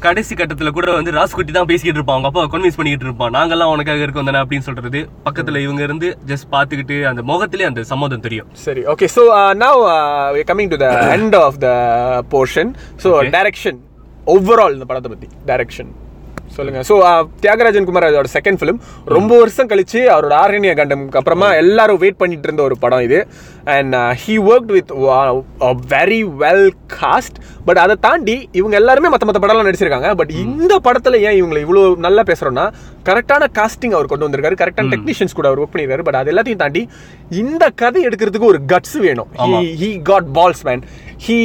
[0.04, 2.16] கடைசி கட்டத்துல கூட வந்து ராஸ்குட்டி தான் பேசிக்கிட்டு இருப்பான்.
[2.16, 3.32] அவங்க அப்பா கன்வின்ஸ் பண்ணிட்டு இருப்பான்.
[3.36, 5.00] நாங்கெல்லாம் உனக்காக இருக்கோம் தானே அப்படின்னு சொல்றது.
[5.26, 8.48] பக்கத்துல இவங்க இருந்து ஜஸ்ட் பாத்துக்கிட்டு அந்த முகத்திலே அந்த சம்மதம் தெரியும்.
[8.66, 9.24] சரி okay so
[9.64, 9.80] now
[10.50, 11.70] coming to the end of the
[12.34, 12.72] portion
[13.10, 13.28] Okay.
[13.34, 13.69] Direction
[14.34, 15.92] overall இந்த படத்தை பத்தி டைரக்ஷன்
[16.54, 16.80] சொல்லுங்க.
[16.88, 16.94] ஸோ
[17.42, 18.78] தியாகராஜன் குமார் அதோட செகண்ட் ஃபிலிம்
[19.16, 23.18] ரொம்ப வருஷம் கழிச்சு அவரோட ஆரண்ய கண்டம்க்கு அப்புறமா எல்லாரும் வெயிட் பண்ணிட்டு இருந்த ஒரு படம் இது.
[23.74, 24.90] And he work with
[25.94, 26.66] very well
[26.96, 27.38] cast
[27.68, 30.10] but அதை தாண்டி இவங்க எல்லாருமே மற்ற மற்ற படம்லாம் நடிச்சிருக்காங்க.
[30.20, 32.66] பட் இந்த படத்துல ஏன் இவங்களை இவ்வளோ நல்லா பேசுறோம்னா
[33.10, 34.60] கரெக்டான காஸ்டிங் அவர் கொண்டு வந்திருக்காரு.
[34.64, 36.08] கரெக்டான டெக்னீஷியன்ஸ் கூட அவர் ஒர்க் பண்ணிருக்காரு.
[36.08, 36.84] பட் அது எல்லாத்தையும் தாண்டி
[37.44, 39.32] இந்த கதை எடுக்கிறதுக்கு ஒரு கட்ஸ் வேணும்.
[39.82, 40.84] He got balls man
[41.26, 41.40] he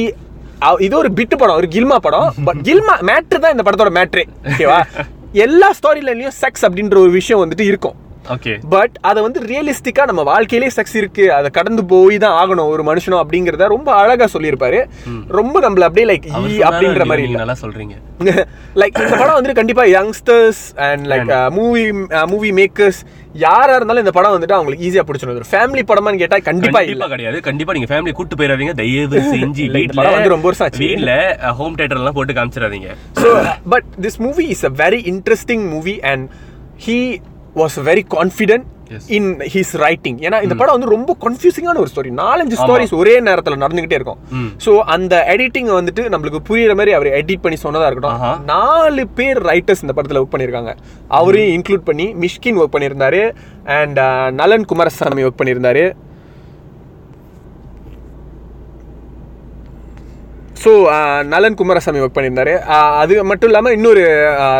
[0.79, 2.33] இது ஒரு பிட்டு படம் ஒரு கில்மா படம்.
[2.45, 4.23] பட் கில்மா மேட்ரு தான் இந்த படத்தோட மேட்ரே.
[4.43, 4.85] ஓகேவா?
[5.31, 7.95] எல்லா ஸ்டோரி லைன்லயும் செக்ஸ் அப்படின்ற ஒரு விஷயம் வந்துட்டு இருக்கும்.
[8.33, 11.25] ஓகே பட் அதை வந்து ரியலிஸ்டிக்கா நம்ம வாழ்க்கையிலே செக்ஸ் இருக்கு.
[11.33, 14.79] அதை கடந்து போய் தான் ஆகணும் ஒரு மனுஷனும் அப்படிங்கறத ரொம்ப அழகா சொல்லியிருப்பாரு.
[15.39, 17.95] ரொம்ப நம்மள அப்படியே லைக் ஈ அப்படின்ற மாதிரி நல்லா சொல்றீங்க.
[18.81, 21.83] லைக் இந்த படம் வந்துட்டு கண்டிப்பா youngsters and like movie
[22.33, 22.99] movie makers
[23.45, 27.07] யாரா இருந்தாலும் இந்த படம் வந்துட்டு அவங்களுக்கு ஈஸியா பிடிச்சிடும் ஒரு ஃபேமிலி படமான்னு கேட்டா கண்டிப்பா இல்ல.
[27.13, 27.39] கிடையாது.
[27.49, 30.83] கண்டிப்பா நீங்க ஃபேமிலி கூட்டு போயிடாதீங்க தயவு செஞ்சு வீட்ல வந்து ரொம்ப வருஷம் ஆச்சு.
[30.85, 31.13] வீட்ல
[31.59, 32.89] ஹோம் தியேட்டர் எல்லாம் போட்டு காமிச்சிடாதீங்க.
[33.21, 33.29] So,
[33.73, 36.23] but this movie is a very interesting movie, and
[36.77, 36.97] he
[37.55, 39.05] was very confident Yes.
[39.09, 40.15] in his writing.
[40.25, 44.19] ஏன்னா இந்த படம் வந்து ரொம்ப கன்ஃபியூசிங்கான ஒரு ஸ்டோரி நாலஞ்சு ஸ்டோரிஸ் ஒரே நேரத்துல நடந்துகிட்டே இருக்கும்.
[44.65, 47.87] ஸோ அந்த எடிட்டிங் வந்துட்டு நம்மளுக்கு புரியுற மாதிரி அவர் எடிட் பண்ணி சொன்னதா ஆஹா.
[47.87, 50.73] இருக்கட்டும் நாலு பேர் ரைட்டர்ஸ் இந்த படத்துல ஒர்க் பண்ணியிருக்காங்க.
[51.07, 53.23] அவரையும் இன்க்ளூட் பண்ணி மிஷ்கின் ஒர்க் பண்ணியிருந்தாரு.
[53.65, 53.99] அண்ட்
[54.33, 55.85] நலன் குமாரசாமி ஒர்க் பண்ணியிருந்தாரு.
[60.65, 60.71] ஸோ
[61.31, 62.53] நலன் குமாரசாமி ஒர்க் பண்ணியிருந்தாரு.
[62.75, 64.03] ஆஹ் அது மட்டும் இல்லாமல் இன்னொரு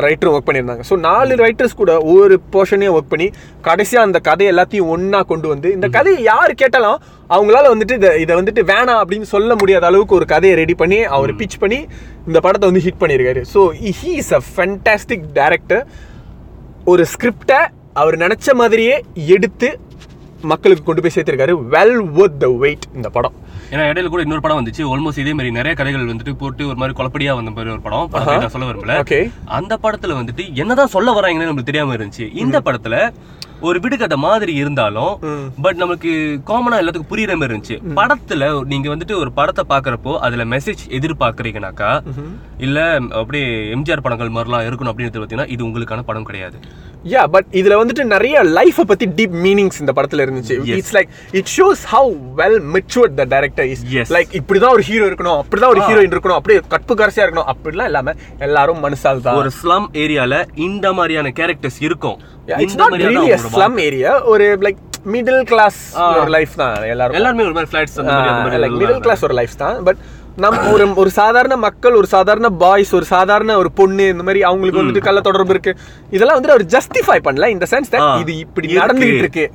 [0.05, 0.83] ரைட்டரும் ஒர்க் பண்ணியிருந்தாங்க.
[0.89, 3.27] ஸோ நாலு ரைட்டர்ஸ் கூட ஒவ்வொரு போர்ஷனையும் ஒர்க் பண்ணி
[3.67, 6.97] கடைசியாக அந்த கதை எல்லாத்தையும் ஒன்றா கொண்டு வந்து இந்த கதையை யார் கேட்டாலும்
[7.29, 11.33] அவங்களால வந்துட்டு இதை இதை வந்துட்டு வேணாம் அப்படின்னு சொல்ல முடியாத அளவுக்கு ஒரு கதையை ரெடி பண்ணி அவர்
[11.41, 11.79] பிச் பண்ணி
[12.27, 13.43] இந்த படத்தை வந்து ஹிட் பண்ணியிருக்காரு.
[13.53, 13.63] So
[14.01, 15.83] he is a fantastic director
[16.93, 17.61] ஒரு ஸ்கிரிப்டை
[18.01, 18.95] அவர் நினச்ச மாதிரியே
[19.35, 19.71] எடுத்து
[20.51, 21.53] மக்களுக்கு கொண்டு போய் சேர்த்திருக்காரு.
[21.75, 23.35] வெல் ஒர்த் த வெயிட் இந்த படம்.
[23.71, 26.97] ஏன்னா இடையில கூட இன்னொரு படம் வந்துச்சு ஆல்மோஸ்ட் இதே மாதிரி நிறைய கதைகள் வந்துட்டு போட்டு ஒரு மாதிரி
[26.97, 28.09] குழப்படியா வந்த மாதிரி ஒரு படம்.
[28.09, 29.29] படத்தை நான் சொல்ல விரும்பல.
[29.45, 32.35] அந்த படத்துல வந்துட்டு என்னதான் சொல்ல வராங்கன்னு நம்மளுக்கு தெரியாம இருந்துச்சு.
[32.35, 33.13] இந்த படத்துல
[33.61, 35.13] ஒரு விடுகதை மாதிரி இருந்தாலும்
[35.61, 36.09] பட் நமக்கு
[36.49, 37.77] காமனா எல்லாத்துக்கும் புரியுற மாதிரி இருந்துச்சு.
[37.99, 41.91] படத்துல நீங்க வந்துட்டு ஒரு படத்தை பாக்குறப்போ அதுல மெசேஜ் எதிர்பார்க்கறீங்கனாக்கா
[42.57, 42.79] இல்ல
[43.21, 46.57] அப்படியே எம்ஜிஆர் படங்கள் மாதிரிலாம் இருக்கணும் அப்படின்னு பாத்தீங்கன்னா இது உங்களுக்கான படம் கிடையாது.
[47.13, 50.55] யா பட் இதுல வந்துட்டு நிறைய லைஃப பத்தி டீப் மீனிங்ஸ் இந்த படத்துல இருந்துச்சு.
[50.77, 53.83] It's like it shows how well matured the director is.
[54.15, 57.49] Like இப்படிதான் ஒரு ஹீரோ இருக்கணும் அப்படிதான் ஒரு ஹீரோயின் இருக்கணும் அப்படியே கற்பு கரசியா இருக்கணும்.
[57.53, 59.37] அப்படிலாம் இல்லாம எல்லாரும் மனுஷால் தான்.
[59.41, 62.17] ஒரு ஸ்லம் ஏரியால இந்த மாதிரியான கேரக்டர்ஸ் இருக்கும்.
[62.63, 64.81] இட்ஸ் நாட் ரியலி அவங்களோட ஸ்லம் ஏரியா ஒரு லைக்
[65.13, 65.79] மிடில் கிளாஸ்
[66.19, 67.97] ஒரு லைஃப் தான் எல்லாரும் எல்லாருமே ஒரு மாதிரி ஃபிளாட்ஸ்
[68.63, 69.75] லைக் மிடில் கிளாஸ் ஒரு லைஃப் தான்.
[69.83, 69.99] பட்
[70.37, 74.81] நம்ம ஒரு ஒரு சாதாரண மக்கள் ஒரு சாதாரண பாய்ஸ் ஒரு சாதாரண ஒரு பொண்ணு இந்த மாதிரி அவங்களுக்கு
[74.81, 75.71] வந்துட்டு கள்ள தொடர்பு இருக்கு.
[76.11, 78.67] இதெல்லாம் வந்துட்டு அவர் ஜஸ்டிஃபை பண்ணல இந்த சென்ஸ் ஆ, இது இப்படி.
[78.79, 79.45] நடந்துகிட்டு இருக்கு.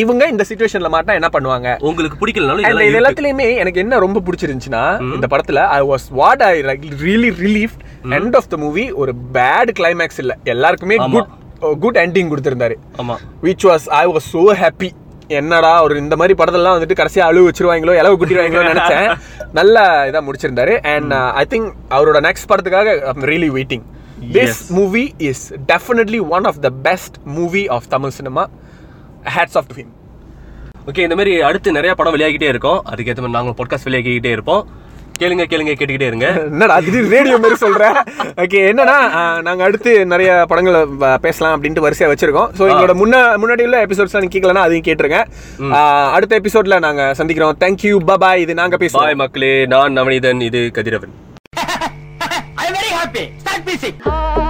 [0.00, 1.68] இவங்க இந்த சுச்சுவேஷன்ல மாட்டா என்ன பண்ணுவாங்க?
[1.82, 2.16] உங்களுக்கு
[2.62, 2.98] இதெல்லாம் இது.
[2.98, 4.82] எல்லாத்துலயுமே எனக்கு என்ன ரொம்ப பிடிச்சிருந்துச்சுன்னா
[5.14, 7.76] இந்த படத்துல I was what I like really relief
[8.16, 10.34] end of the movie ஒரு பேட் கிளைமேக்ஸ் இல்ல.
[10.46, 10.98] எல்லாருக்குமே.
[11.08, 11.30] குட்
[11.80, 12.74] குட் எண்டிங் கொடுத்திருந்தாரு.
[12.96, 13.16] ஆமா.
[13.42, 14.90] Which was I was so happy
[15.28, 19.18] என்னடா ஒரு இந்த மாதிரி படத்தெல்லாம் வந்துட்டு கடைசியா அழுவு வச்சிருவாங்களோ இலவு குட்டிடுவாங்களோ நினைச்சேன்.
[19.52, 20.74] நல்ல இதா முடிச்சிருந்தாரு.
[20.82, 23.82] அண்ட் ஐ திங்க் அவரோட நெக்ஸ்ட் படத்துக்காக really waiting
[24.32, 24.68] this.
[24.68, 28.48] Movie is definitely one of the best movie of Tamil cinema
[29.24, 29.92] hats off to him
[30.86, 32.78] okay இந்த மாதிரி அடுத்து நிறைய படம் வெளியாகிட்டே இருக்கும்.
[32.78, 34.68] அதுக்கேற்ற மாதிரி நாங்கள் பாட்காஸ்ட் வெளியாகிக்கிட்டே இருப்போம்.
[35.22, 36.28] கேளுங்க கேளுங்க கேட்டுக்கிட்டே இருங்க.
[36.48, 37.84] என்னடா இது ரேடியோ மாதிரி சொல்ற?
[38.36, 40.80] ஓகே என்னன்னா அஹ், நாங்க அடுத்து நிறைய படங்களை
[41.20, 42.50] பேசலாம் அப்படின்ட்டு வரிசையா வச்சிருக்கோம்.
[42.58, 45.20] ஸோ எங்களோட முன்ன முன்னாடி உள்ள எபிசோட்ஸ் நீங்க கேட்கலன்னா அதையும் கேட்டுருங்க.
[45.72, 47.56] அஹ், அடுத்த எபிசோட்ல நாங்க சந்திக்கிறோம்.
[47.60, 49.04] தேங்க்யூ பாய் இது நாங்க பேசுவோம்.
[49.04, 49.54] பாய் மக்களே.
[49.66, 51.14] நான் நவனிதன் இது கதிரவன்.
[52.62, 53.26] I'm very happy.
[53.38, 54.41] Start music.